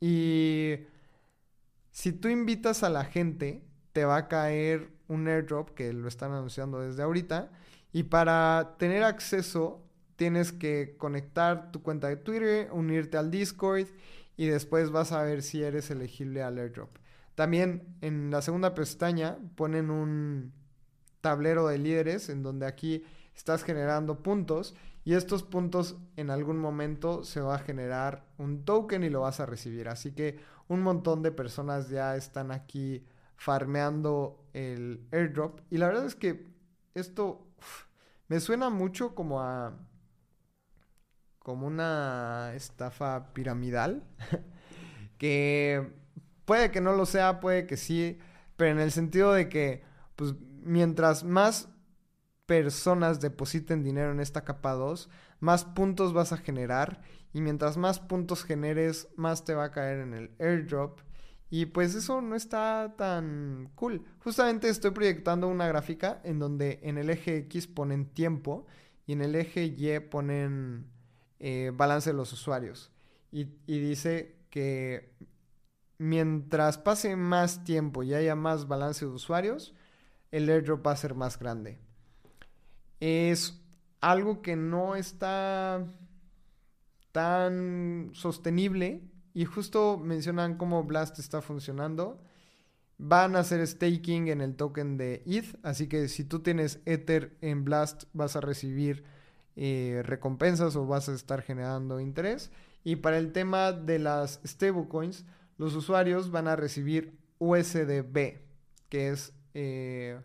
[0.00, 0.86] Y
[1.92, 3.62] si tú invitas a la gente,
[3.92, 7.50] te va a caer un airdrop que lo están anunciando desde ahorita.
[7.92, 9.84] Y para tener acceso,
[10.16, 13.86] tienes que conectar tu cuenta de Twitter, unirte al Discord
[14.36, 16.90] y después vas a ver si eres elegible al airdrop.
[17.34, 20.52] También en la segunda pestaña ponen un,
[21.20, 23.04] tablero de líderes en donde aquí
[23.34, 29.02] estás generando puntos y estos puntos en algún momento se va a generar un token
[29.02, 29.88] y lo vas a recibir.
[29.88, 30.38] Así que
[30.68, 33.04] un montón de personas ya están aquí
[33.36, 36.46] farmeando el airdrop y la verdad es que
[36.94, 37.46] esto
[38.28, 39.78] me suena mucho como a
[41.38, 44.04] como una estafa piramidal
[45.18, 45.90] que
[46.44, 48.18] puede que no lo sea, puede que sí,
[48.56, 49.82] pero en el sentido de que
[50.16, 50.34] pues
[50.64, 51.68] mientras más
[52.46, 55.08] personas depositen dinero en esta capa 2,
[55.38, 57.02] más puntos vas a generar
[57.32, 61.00] y mientras más puntos generes, más te va a caer en el airdrop.
[61.48, 64.04] Y pues eso no está tan cool.
[64.20, 68.66] Justamente estoy proyectando una gráfica en donde en el eje X ponen tiempo
[69.06, 70.86] y en el eje Y ponen
[71.40, 72.92] eh, balance de los usuarios.
[73.32, 75.12] Y, y dice que
[75.98, 79.74] mientras pase más tiempo y haya más balance de usuarios,
[80.30, 81.78] el airdrop va a ser más grande.
[83.00, 83.60] Es
[84.00, 85.86] algo que no está
[87.12, 89.02] tan sostenible
[89.34, 92.20] y justo mencionan cómo Blast está funcionando.
[92.98, 97.36] Van a hacer staking en el token de ETH, así que si tú tienes Ether
[97.40, 99.04] en Blast vas a recibir
[99.56, 102.50] eh, recompensas o vas a estar generando interés.
[102.84, 105.24] Y para el tema de las stablecoins,
[105.58, 108.40] los usuarios van a recibir USDB,
[108.88, 110.20] que es eh,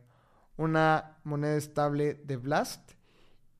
[0.57, 2.91] una moneda estable de Blast.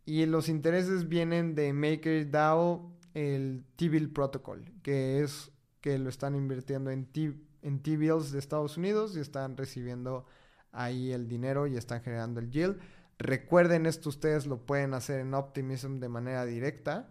[0.06, 5.52] Y los intereses vienen de MakerDAO, el T-Bill Protocol, que es
[5.82, 10.26] que lo están invirtiendo en T-Bills de Estados Unidos y están recibiendo
[10.72, 12.78] ahí el dinero y están generando el yield.
[13.18, 17.10] Recuerden esto, ustedes lo pueden hacer en Optimism de manera directa.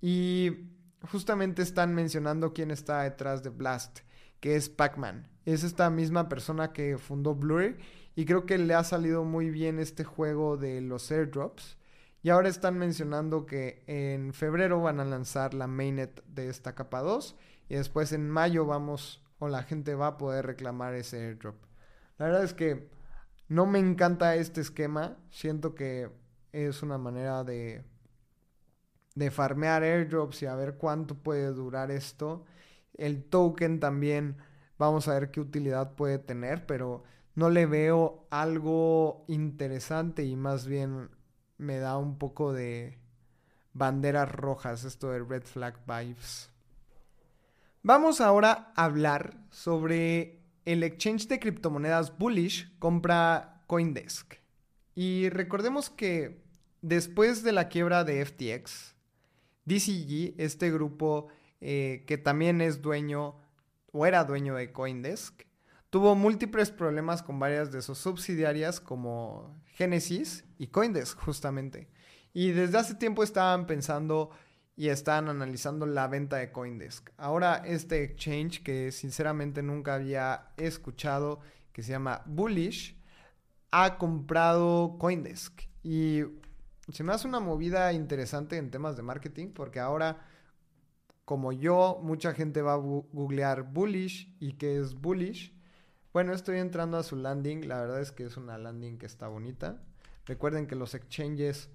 [0.00, 0.70] Y
[1.10, 4.00] justamente están mencionando quién está detrás de Blast,
[4.40, 5.28] que es Pac-Man.
[5.44, 7.76] Es esta misma persona que fundó Blur
[8.14, 11.76] y creo que le ha salido muy bien este juego de los airdrops.
[12.22, 17.00] Y ahora están mencionando que en febrero van a lanzar la mainnet de esta capa
[17.00, 17.36] 2
[17.68, 21.56] y después en mayo vamos o la gente va a poder reclamar ese airdrop.
[22.18, 22.88] La verdad es que
[23.48, 25.18] no me encanta este esquema.
[25.30, 26.10] Siento que
[26.52, 27.84] es una manera de,
[29.14, 32.44] de farmear airdrops y a ver cuánto puede durar esto.
[32.96, 34.36] El token también,
[34.78, 40.66] vamos a ver qué utilidad puede tener, pero no le veo algo interesante y más
[40.66, 41.10] bien
[41.58, 42.98] me da un poco de
[43.72, 46.50] banderas rojas, esto de red flag vibes.
[47.82, 54.34] Vamos ahora a hablar sobre el exchange de criptomonedas Bullish compra Coindesk.
[54.94, 56.42] Y recordemos que
[56.82, 58.96] después de la quiebra de FTX,
[59.66, 61.28] DCG, este grupo
[61.60, 63.36] eh, que también es dueño
[63.92, 65.42] o era dueño de Coindesk,
[65.90, 71.88] tuvo múltiples problemas con varias de sus subsidiarias como Genesis y Coindesk justamente.
[72.32, 74.30] Y desde hace tiempo estaban pensando
[74.76, 77.10] y estaban analizando la venta de Coindesk.
[77.16, 81.40] Ahora este exchange que sinceramente nunca había escuchado,
[81.72, 83.02] que se llama Bullish,
[83.70, 85.62] ha comprado Coindesk.
[85.82, 86.24] Y
[86.92, 90.26] se me hace una movida interesante en temas de marketing porque ahora,
[91.26, 95.52] como yo, mucha gente va a googlear Bullish y qué es Bullish.
[96.12, 97.66] Bueno, estoy entrando a su landing.
[97.68, 99.82] La verdad es que es una landing que está bonita.
[100.24, 101.68] Recuerden que los exchanges,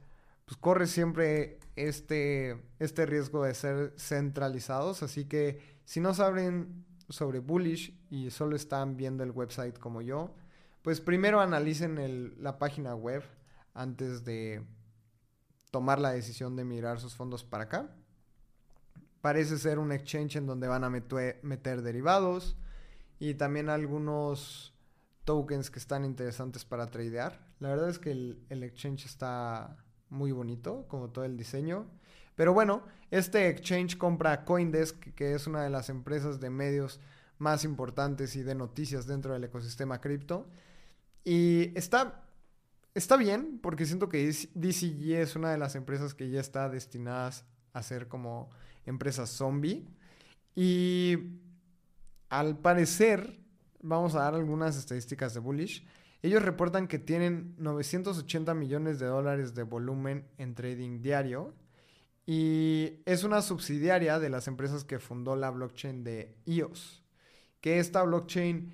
[0.46, 5.04] pues corre siempre este, este riesgo de ser centralizados.
[5.04, 10.34] Así que si no saben sobre Bullish y solo están viendo el website como yo,
[10.82, 13.22] pues primero analicen la página web
[13.74, 14.64] antes de
[15.72, 17.94] tomar la decisión de migrar sus fondos para acá.
[19.22, 22.58] Parece ser un exchange en donde van a meter derivados
[23.20, 24.74] y también algunos
[25.26, 27.40] tokens que están interesantes para tradear.
[27.60, 29.78] La verdad es que el, exchange está
[30.10, 31.86] muy bonito, como todo el diseño.
[32.36, 37.00] Pero bueno, este exchange compra Coindesk, que es una de las empresas de medios
[37.38, 40.48] más importantes y de noticias dentro del ecosistema cripto.
[41.24, 42.24] Y está,
[42.96, 47.46] está bien, porque siento que DCG es una de las empresas que ya está destinadas
[47.74, 48.50] a ser como
[48.86, 49.86] empresas zombie.
[50.56, 51.18] Y
[52.30, 53.40] al parecer,
[53.82, 55.86] vamos a dar algunas estadísticas de Bullish.
[56.22, 61.56] Ellos reportan que tienen 980 millones de dólares de volumen en trading diario
[62.26, 67.04] y es una subsidiaria de las empresas que fundó la blockchain de EOS.
[67.60, 68.72] Que esta blockchain,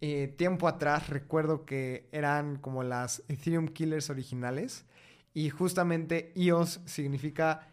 [0.00, 4.84] eh, tiempo atrás, recuerdo que eran como las Ethereum Killers originales
[5.32, 7.69] y justamente EOS significa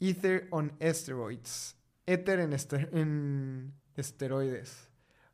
[0.00, 1.76] Ether on Steroids.
[2.06, 2.56] Ether en,
[2.92, 4.88] en esteroides.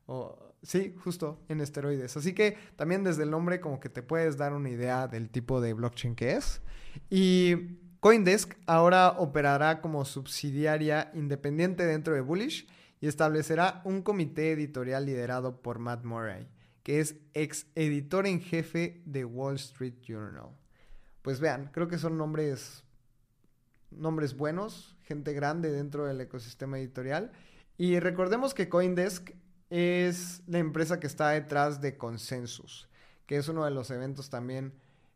[0.07, 2.17] O, sí, justo en esteroides.
[2.17, 5.61] Así que también desde el nombre como que te puedes dar una idea del tipo
[5.61, 6.61] de blockchain que es.
[7.09, 12.67] Y Coindesk ahora operará como subsidiaria independiente dentro de Bullish
[13.01, 16.47] y establecerá un comité editorial liderado por Matt Murray,
[16.83, 20.49] que es ex editor en jefe de Wall Street Journal.
[21.21, 22.84] Pues vean, creo que son nombres
[23.91, 27.31] nombres buenos, gente grande dentro del ecosistema editorial
[27.77, 29.31] y recordemos que Coindesk
[29.69, 32.87] es la empresa que está detrás de Consensus,
[33.25, 34.73] que es uno de los eventos también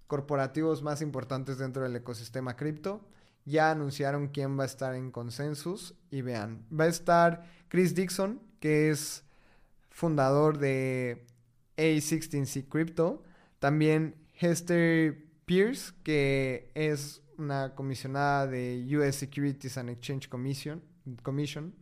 [0.07, 3.07] corporativos más importantes dentro del ecosistema cripto.
[3.45, 8.41] Ya anunciaron quién va a estar en Consensus y vean, va a estar Chris Dixon,
[8.59, 9.23] que es
[9.89, 11.25] fundador de
[11.77, 13.23] A16C Crypto,
[13.59, 21.73] también Hester Pierce, que es una comisionada de US Securities and Exchange Commission,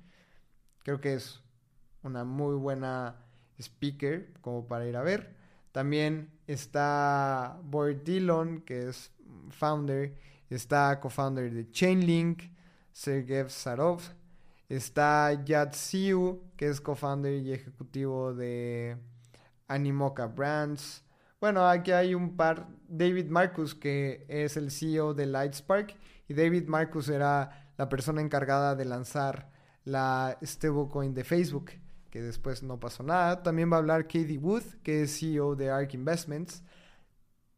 [0.84, 1.42] Creo que es
[2.04, 3.18] una muy buena
[3.60, 5.36] speaker como para ir a ver.
[5.74, 9.12] También está Boyd Dillon, que es
[9.50, 10.18] founder.
[10.50, 12.44] Está co-founder de Chainlink,
[12.94, 14.02] Sergey Sarov.
[14.70, 18.98] Está Yat Siu, que es co-founder y ejecutivo de
[19.68, 21.04] Animoca Brands.
[21.40, 22.68] Bueno, aquí hay un par.
[22.88, 25.96] David Marcus, que es el CEO de Lightspark.
[26.28, 29.52] Y David Marcus era la persona encargada de lanzar
[29.84, 31.72] la stablecoin de Facebook,
[32.10, 33.44] que después no pasó nada.
[33.44, 36.64] También va a hablar Katie Wood, que es CEO de ARK Investments.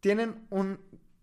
[0.01, 0.81] Tienen un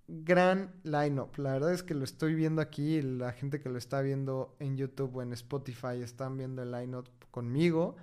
[0.08, 1.36] gran lineup.
[1.36, 3.02] La verdad es que lo estoy viendo aquí.
[3.02, 7.06] La gente que lo está viendo en YouTube o en Spotify están viendo el lineup
[7.30, 7.96] conmigo.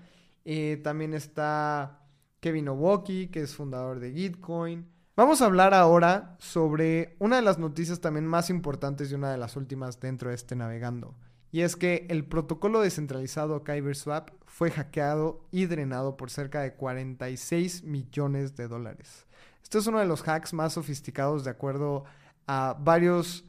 [0.46, 2.03] Eh, también está
[2.44, 4.86] Kevin Owoki, que es fundador de Gitcoin.
[5.16, 9.38] Vamos a hablar ahora sobre una de las noticias también más importantes y una de
[9.38, 11.16] las últimas dentro de este navegando.
[11.54, 17.86] Y es que el protocolo descentralizado KyberSwap fue hackeado y drenado por cerca de 46
[17.86, 19.26] millones de dólares.
[19.64, 22.04] Esto es uno de los hacks más sofisticados de acuerdo
[22.46, 23.46] a varios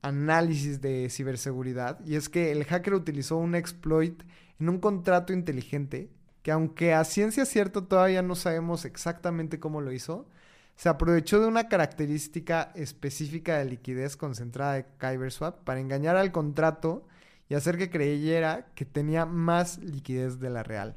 [0.00, 1.98] análisis de ciberseguridad.
[2.06, 4.22] Y es que el hacker utilizó un exploit
[4.60, 6.12] en un contrato inteligente
[6.42, 10.26] que aunque a ciencia cierta todavía no sabemos exactamente cómo lo hizo,
[10.76, 17.06] se aprovechó de una característica específica de liquidez concentrada de KyberSwap para engañar al contrato
[17.50, 20.96] y hacer que creyera que tenía más liquidez de la real.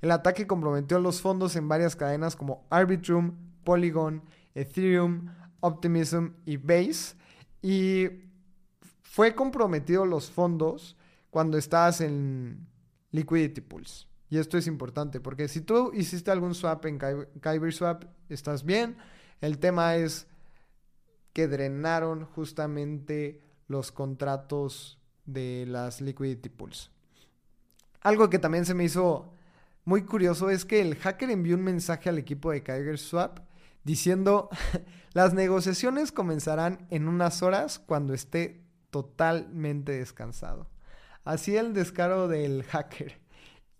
[0.00, 4.22] El ataque comprometió los fondos en varias cadenas como Arbitrum, Polygon,
[4.54, 5.28] Ethereum,
[5.60, 7.14] Optimism y Base
[7.62, 8.08] y
[9.02, 10.96] fue comprometido los fondos
[11.30, 12.66] cuando estabas en
[13.12, 14.08] Liquidity Pools.
[14.28, 18.96] Y esto es importante porque si tú hiciste algún swap en KyberSwap, estás bien.
[19.40, 20.26] El tema es
[21.32, 26.90] que drenaron justamente los contratos de las liquidity pools.
[28.00, 29.32] Algo que también se me hizo
[29.84, 33.40] muy curioso es que el hacker envió un mensaje al equipo de KyberSwap
[33.84, 34.48] diciendo
[35.12, 40.68] las negociaciones comenzarán en unas horas cuando esté totalmente descansado.
[41.24, 43.25] Así el descaro del hacker.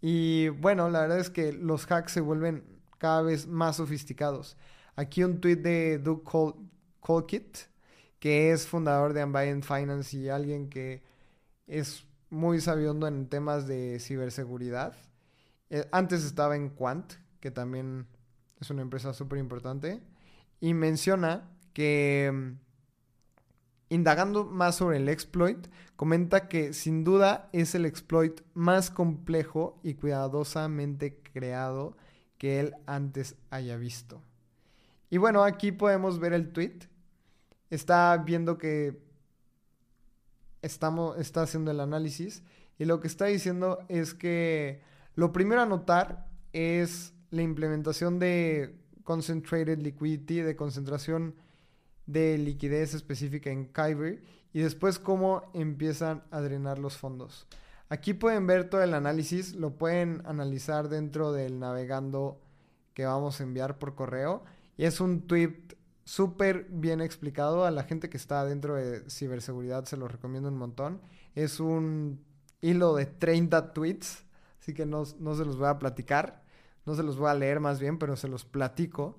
[0.01, 2.65] Y bueno, la verdad es que los hacks se vuelven
[2.99, 4.57] cada vez más sofisticados.
[4.95, 6.23] Aquí un tweet de Doug
[7.01, 7.59] Colkit,
[8.19, 11.03] que es fundador de Ambient Finance y alguien que
[11.67, 14.97] es muy sabiondo en temas de ciberseguridad.
[15.71, 18.07] Eh, antes estaba en Quant, que también
[18.61, 20.01] es una empresa súper importante,
[20.61, 22.66] y menciona que mm,
[23.89, 29.95] Indagando más sobre el exploit, comenta que sin duda es el exploit más complejo y
[29.95, 31.97] cuidadosamente creado
[32.39, 34.22] que él antes haya visto.
[35.09, 36.78] Y bueno, aquí podemos ver el tweet.
[37.70, 39.01] Está viendo que
[40.62, 42.43] estamos, está haciendo el análisis
[42.78, 44.82] y lo que está diciendo es que
[45.14, 51.34] lo primero a notar es la implementación de concentrated liquidity, de concentración
[52.07, 57.47] de liquidez específica en Kyber y después cómo empiezan a drenar los fondos.
[57.89, 62.41] Aquí pueden ver todo el análisis, lo pueden analizar dentro del navegando
[62.95, 64.45] que vamos a enviar por correo
[64.77, 69.85] y es un tweet súper bien explicado a la gente que está dentro de ciberseguridad,
[69.85, 71.01] se lo recomiendo un montón.
[71.35, 72.25] Es un
[72.61, 74.25] hilo de 30 tweets,
[74.61, 76.45] así que no, no se los voy a platicar,
[76.87, 79.19] no se los voy a leer más bien, pero se los platico.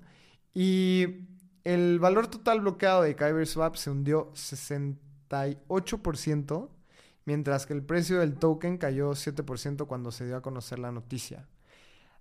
[0.54, 1.28] Y
[1.68, 6.70] el valor total bloqueado de KyberSwap se hundió 68%,
[7.26, 11.46] mientras que el precio del token cayó 7% cuando se dio a conocer la noticia.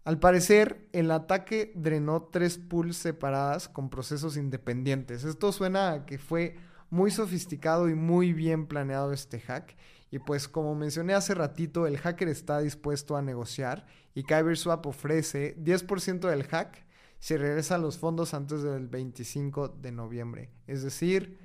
[0.03, 5.23] Al parecer, el ataque drenó tres pools separadas con procesos independientes.
[5.23, 6.57] Esto suena a que fue
[6.89, 9.77] muy sofisticado y muy bien planeado este hack.
[10.11, 15.55] Y pues como mencioné hace ratito, el hacker está dispuesto a negociar y KyberSwap ofrece
[15.57, 16.85] 10% del hack
[17.20, 20.51] si regresan los fondos antes del 25 de noviembre.
[20.68, 21.39] Es decir,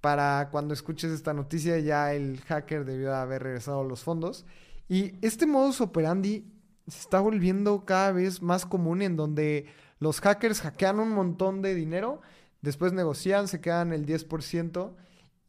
[0.00, 4.46] para cuando escuches esta noticia ya el hacker debió haber regresado los fondos.
[4.88, 6.52] Y este modus operandi
[6.88, 9.66] se está volviendo cada vez más común en donde
[9.98, 12.20] los hackers hackean un montón de dinero,
[12.62, 14.94] después negocian, se quedan el 10%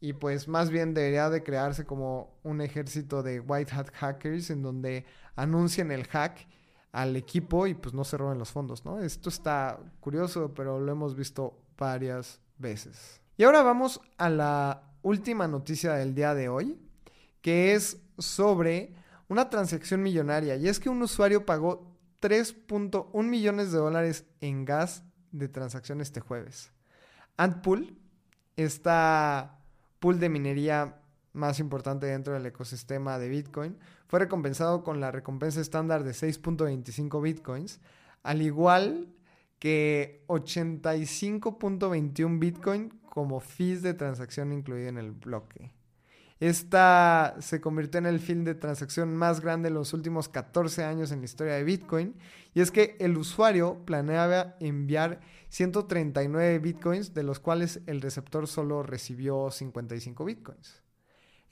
[0.00, 4.62] y pues más bien debería de crearse como un ejército de white hat hackers en
[4.62, 6.46] donde anuncian el hack
[6.92, 9.00] al equipo y pues no se roben los fondos, ¿no?
[9.00, 13.20] Esto está curioso, pero lo hemos visto varias veces.
[13.36, 16.78] Y ahora vamos a la última noticia del día de hoy,
[17.40, 18.94] que es sobre
[19.28, 20.56] una transacción millonaria.
[20.56, 21.90] Y es que un usuario pagó
[22.20, 26.70] 3.1 millones de dólares en gas de transacción este jueves.
[27.36, 27.98] Antpool,
[28.56, 29.58] esta
[29.98, 31.01] pool de minería
[31.32, 37.22] más importante dentro del ecosistema de Bitcoin, fue recompensado con la recompensa estándar de 6.25
[37.22, 37.80] Bitcoins,
[38.22, 39.08] al igual
[39.58, 45.72] que 85.21 Bitcoin como fees de transacción incluido en el bloque.
[46.42, 51.12] Esta se convirtió en el fin de transacción más grande en los últimos 14 años
[51.12, 52.16] en la historia de Bitcoin.
[52.52, 55.20] Y es que el usuario planeaba enviar
[55.50, 60.81] 139 Bitcoins, de los cuales el receptor solo recibió 55 Bitcoins.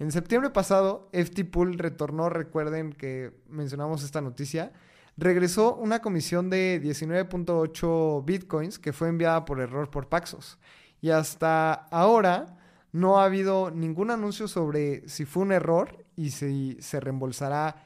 [0.00, 4.72] En septiembre pasado, FT Pool retornó, recuerden que mencionamos esta noticia,
[5.18, 10.58] regresó una comisión de 19.8 Bitcoins que fue enviada por error por Paxos.
[11.02, 12.56] Y hasta ahora
[12.92, 17.84] no ha habido ningún anuncio sobre si fue un error y si se reembolsará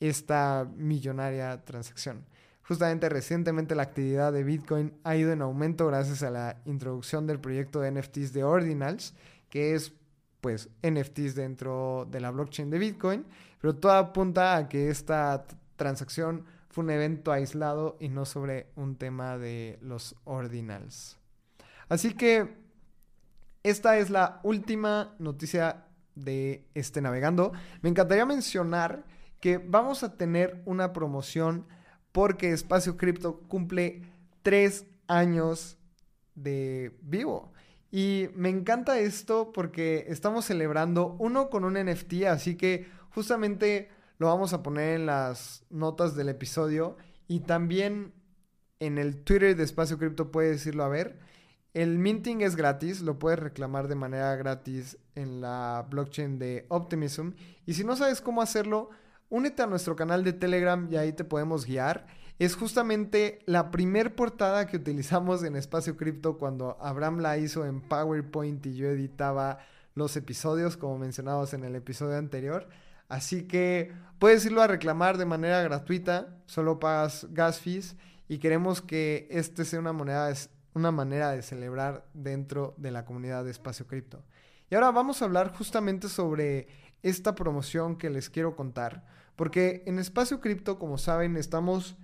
[0.00, 2.26] esta millonaria transacción.
[2.62, 7.38] Justamente recientemente la actividad de Bitcoin ha ido en aumento gracias a la introducción del
[7.38, 9.14] proyecto de NFTs de Ordinals,
[9.48, 9.92] que es
[10.44, 13.24] pues NFTs dentro de la blockchain de Bitcoin,
[13.62, 18.96] pero todo apunta a que esta transacción fue un evento aislado y no sobre un
[18.96, 21.16] tema de los Ordinals.
[21.88, 22.58] Así que
[23.62, 27.52] esta es la última noticia de este navegando.
[27.80, 29.06] Me encantaría mencionar
[29.40, 31.66] que vamos a tener una promoción
[32.12, 34.02] porque Espacio Cripto cumple
[34.42, 35.78] tres años
[36.34, 37.53] de vivo.
[37.96, 43.88] Y me encanta esto porque estamos celebrando uno con un NFT, así que justamente
[44.18, 46.96] lo vamos a poner en las notas del episodio
[47.28, 48.12] y también
[48.80, 51.20] en el Twitter de Espacio Cripto puedes irlo a ver.
[51.72, 57.30] El minting es gratis, lo puedes reclamar de manera gratis en la blockchain de Optimism.
[57.64, 58.90] Y si no sabes cómo hacerlo,
[59.28, 62.08] únete a nuestro canal de Telegram y ahí te podemos guiar.
[62.40, 67.80] Es justamente la primer portada que utilizamos en Espacio Cripto cuando Abraham la hizo en
[67.80, 69.58] PowerPoint y yo editaba
[69.94, 72.68] los episodios, como mencionabas en el episodio anterior.
[73.08, 78.80] Así que puedes irlo a reclamar de manera gratuita, solo pagas gas fees y queremos
[78.80, 80.32] que este sea una moneda
[80.74, 84.24] una manera de celebrar dentro de la comunidad de Espacio Cripto.
[84.70, 86.66] Y ahora vamos a hablar justamente sobre
[87.04, 89.06] esta promoción que les quiero contar,
[89.36, 91.96] porque en Espacio Cripto, como saben, estamos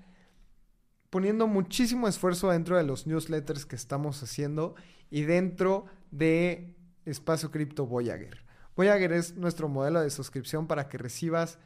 [1.10, 4.74] poniendo muchísimo esfuerzo dentro de los newsletters que estamos haciendo
[5.10, 8.44] y dentro de Espacio Cripto Voyager.
[8.76, 11.58] Voyager es nuestro modelo de suscripción para que recibas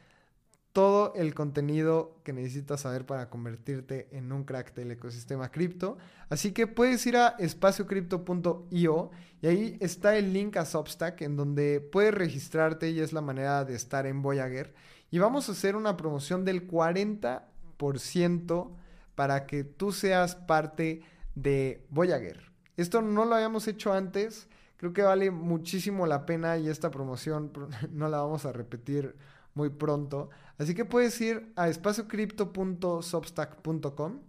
[0.73, 5.97] todo el contenido que necesitas saber para convertirte en un crack del ecosistema cripto.
[6.27, 11.79] Así que puedes ir a espaciocrypto.io y ahí está el link a Substack en donde
[11.79, 14.73] puedes registrarte y es la manera de estar en Voyager.
[15.11, 18.75] Y vamos a hacer una promoción del 40%
[19.15, 21.01] para que tú seas parte
[21.33, 22.51] de Voyager.
[22.77, 24.47] Esto no lo habíamos hecho antes.
[24.77, 27.51] Creo que vale muchísimo la pena y esta promoción
[27.91, 29.15] no la vamos a repetir
[29.53, 30.29] muy pronto.
[30.57, 34.19] Así que puedes ir a espaciocrypto.substack.com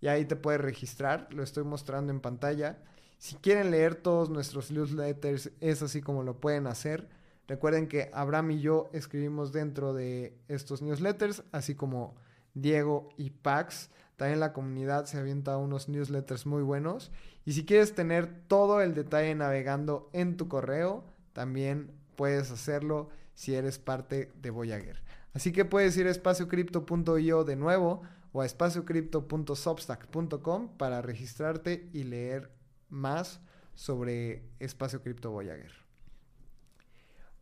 [0.00, 1.28] y ahí te puedes registrar.
[1.32, 2.78] Lo estoy mostrando en pantalla.
[3.18, 7.08] Si quieren leer todos nuestros newsletters, es así como lo pueden hacer.
[7.48, 12.14] Recuerden que Abraham y yo escribimos dentro de estos newsletters, así como
[12.54, 13.90] Diego y Pax.
[14.16, 17.12] También la comunidad se avienta unos newsletters muy buenos.
[17.44, 23.54] Y si quieres tener todo el detalle navegando en tu correo, también puedes hacerlo si
[23.54, 25.02] eres parte de Voyager.
[25.32, 28.02] Así que puedes ir a espaciocrypto.io de nuevo
[28.32, 32.50] o a espaciocrypto.substack.com para registrarte y leer
[32.88, 33.40] más
[33.74, 35.72] sobre Espacio Cripto Voyager.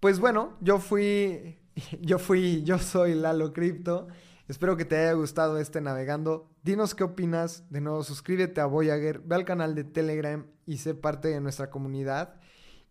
[0.01, 1.59] Pues bueno, yo fui,
[2.01, 4.09] yo fui, yo soy Lalo Cripto.
[4.49, 6.51] Espero que te haya gustado este navegando.
[6.63, 7.65] Dinos qué opinas.
[7.71, 11.71] De nuevo, suscríbete a Voyager, ve al canal de Telegram y sé parte de nuestra
[11.71, 12.35] comunidad.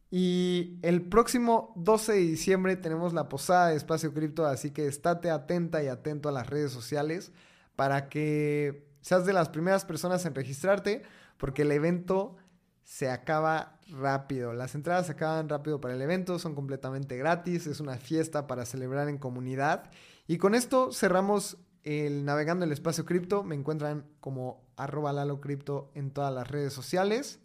[0.09, 5.29] Y el próximo 12 de diciembre tenemos la posada de Espacio Cripto, así que estate
[5.29, 7.31] atenta y atento a las redes sociales
[7.77, 11.03] para que seas de las primeras personas en registrarte,
[11.37, 12.35] porque el evento
[12.83, 14.53] se acaba rápido.
[14.53, 18.65] Las entradas se acaban rápido para el evento, son completamente gratis, es una fiesta para
[18.65, 19.89] celebrar en comunidad.
[20.28, 23.43] Y con esto cerramos el Navegando el Espacio Cripto.
[23.43, 27.39] Me encuentran como arroba Lalo Cripto en todas las redes sociales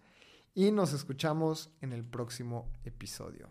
[0.54, 3.50] y nos escuchamos en el próximo episodio.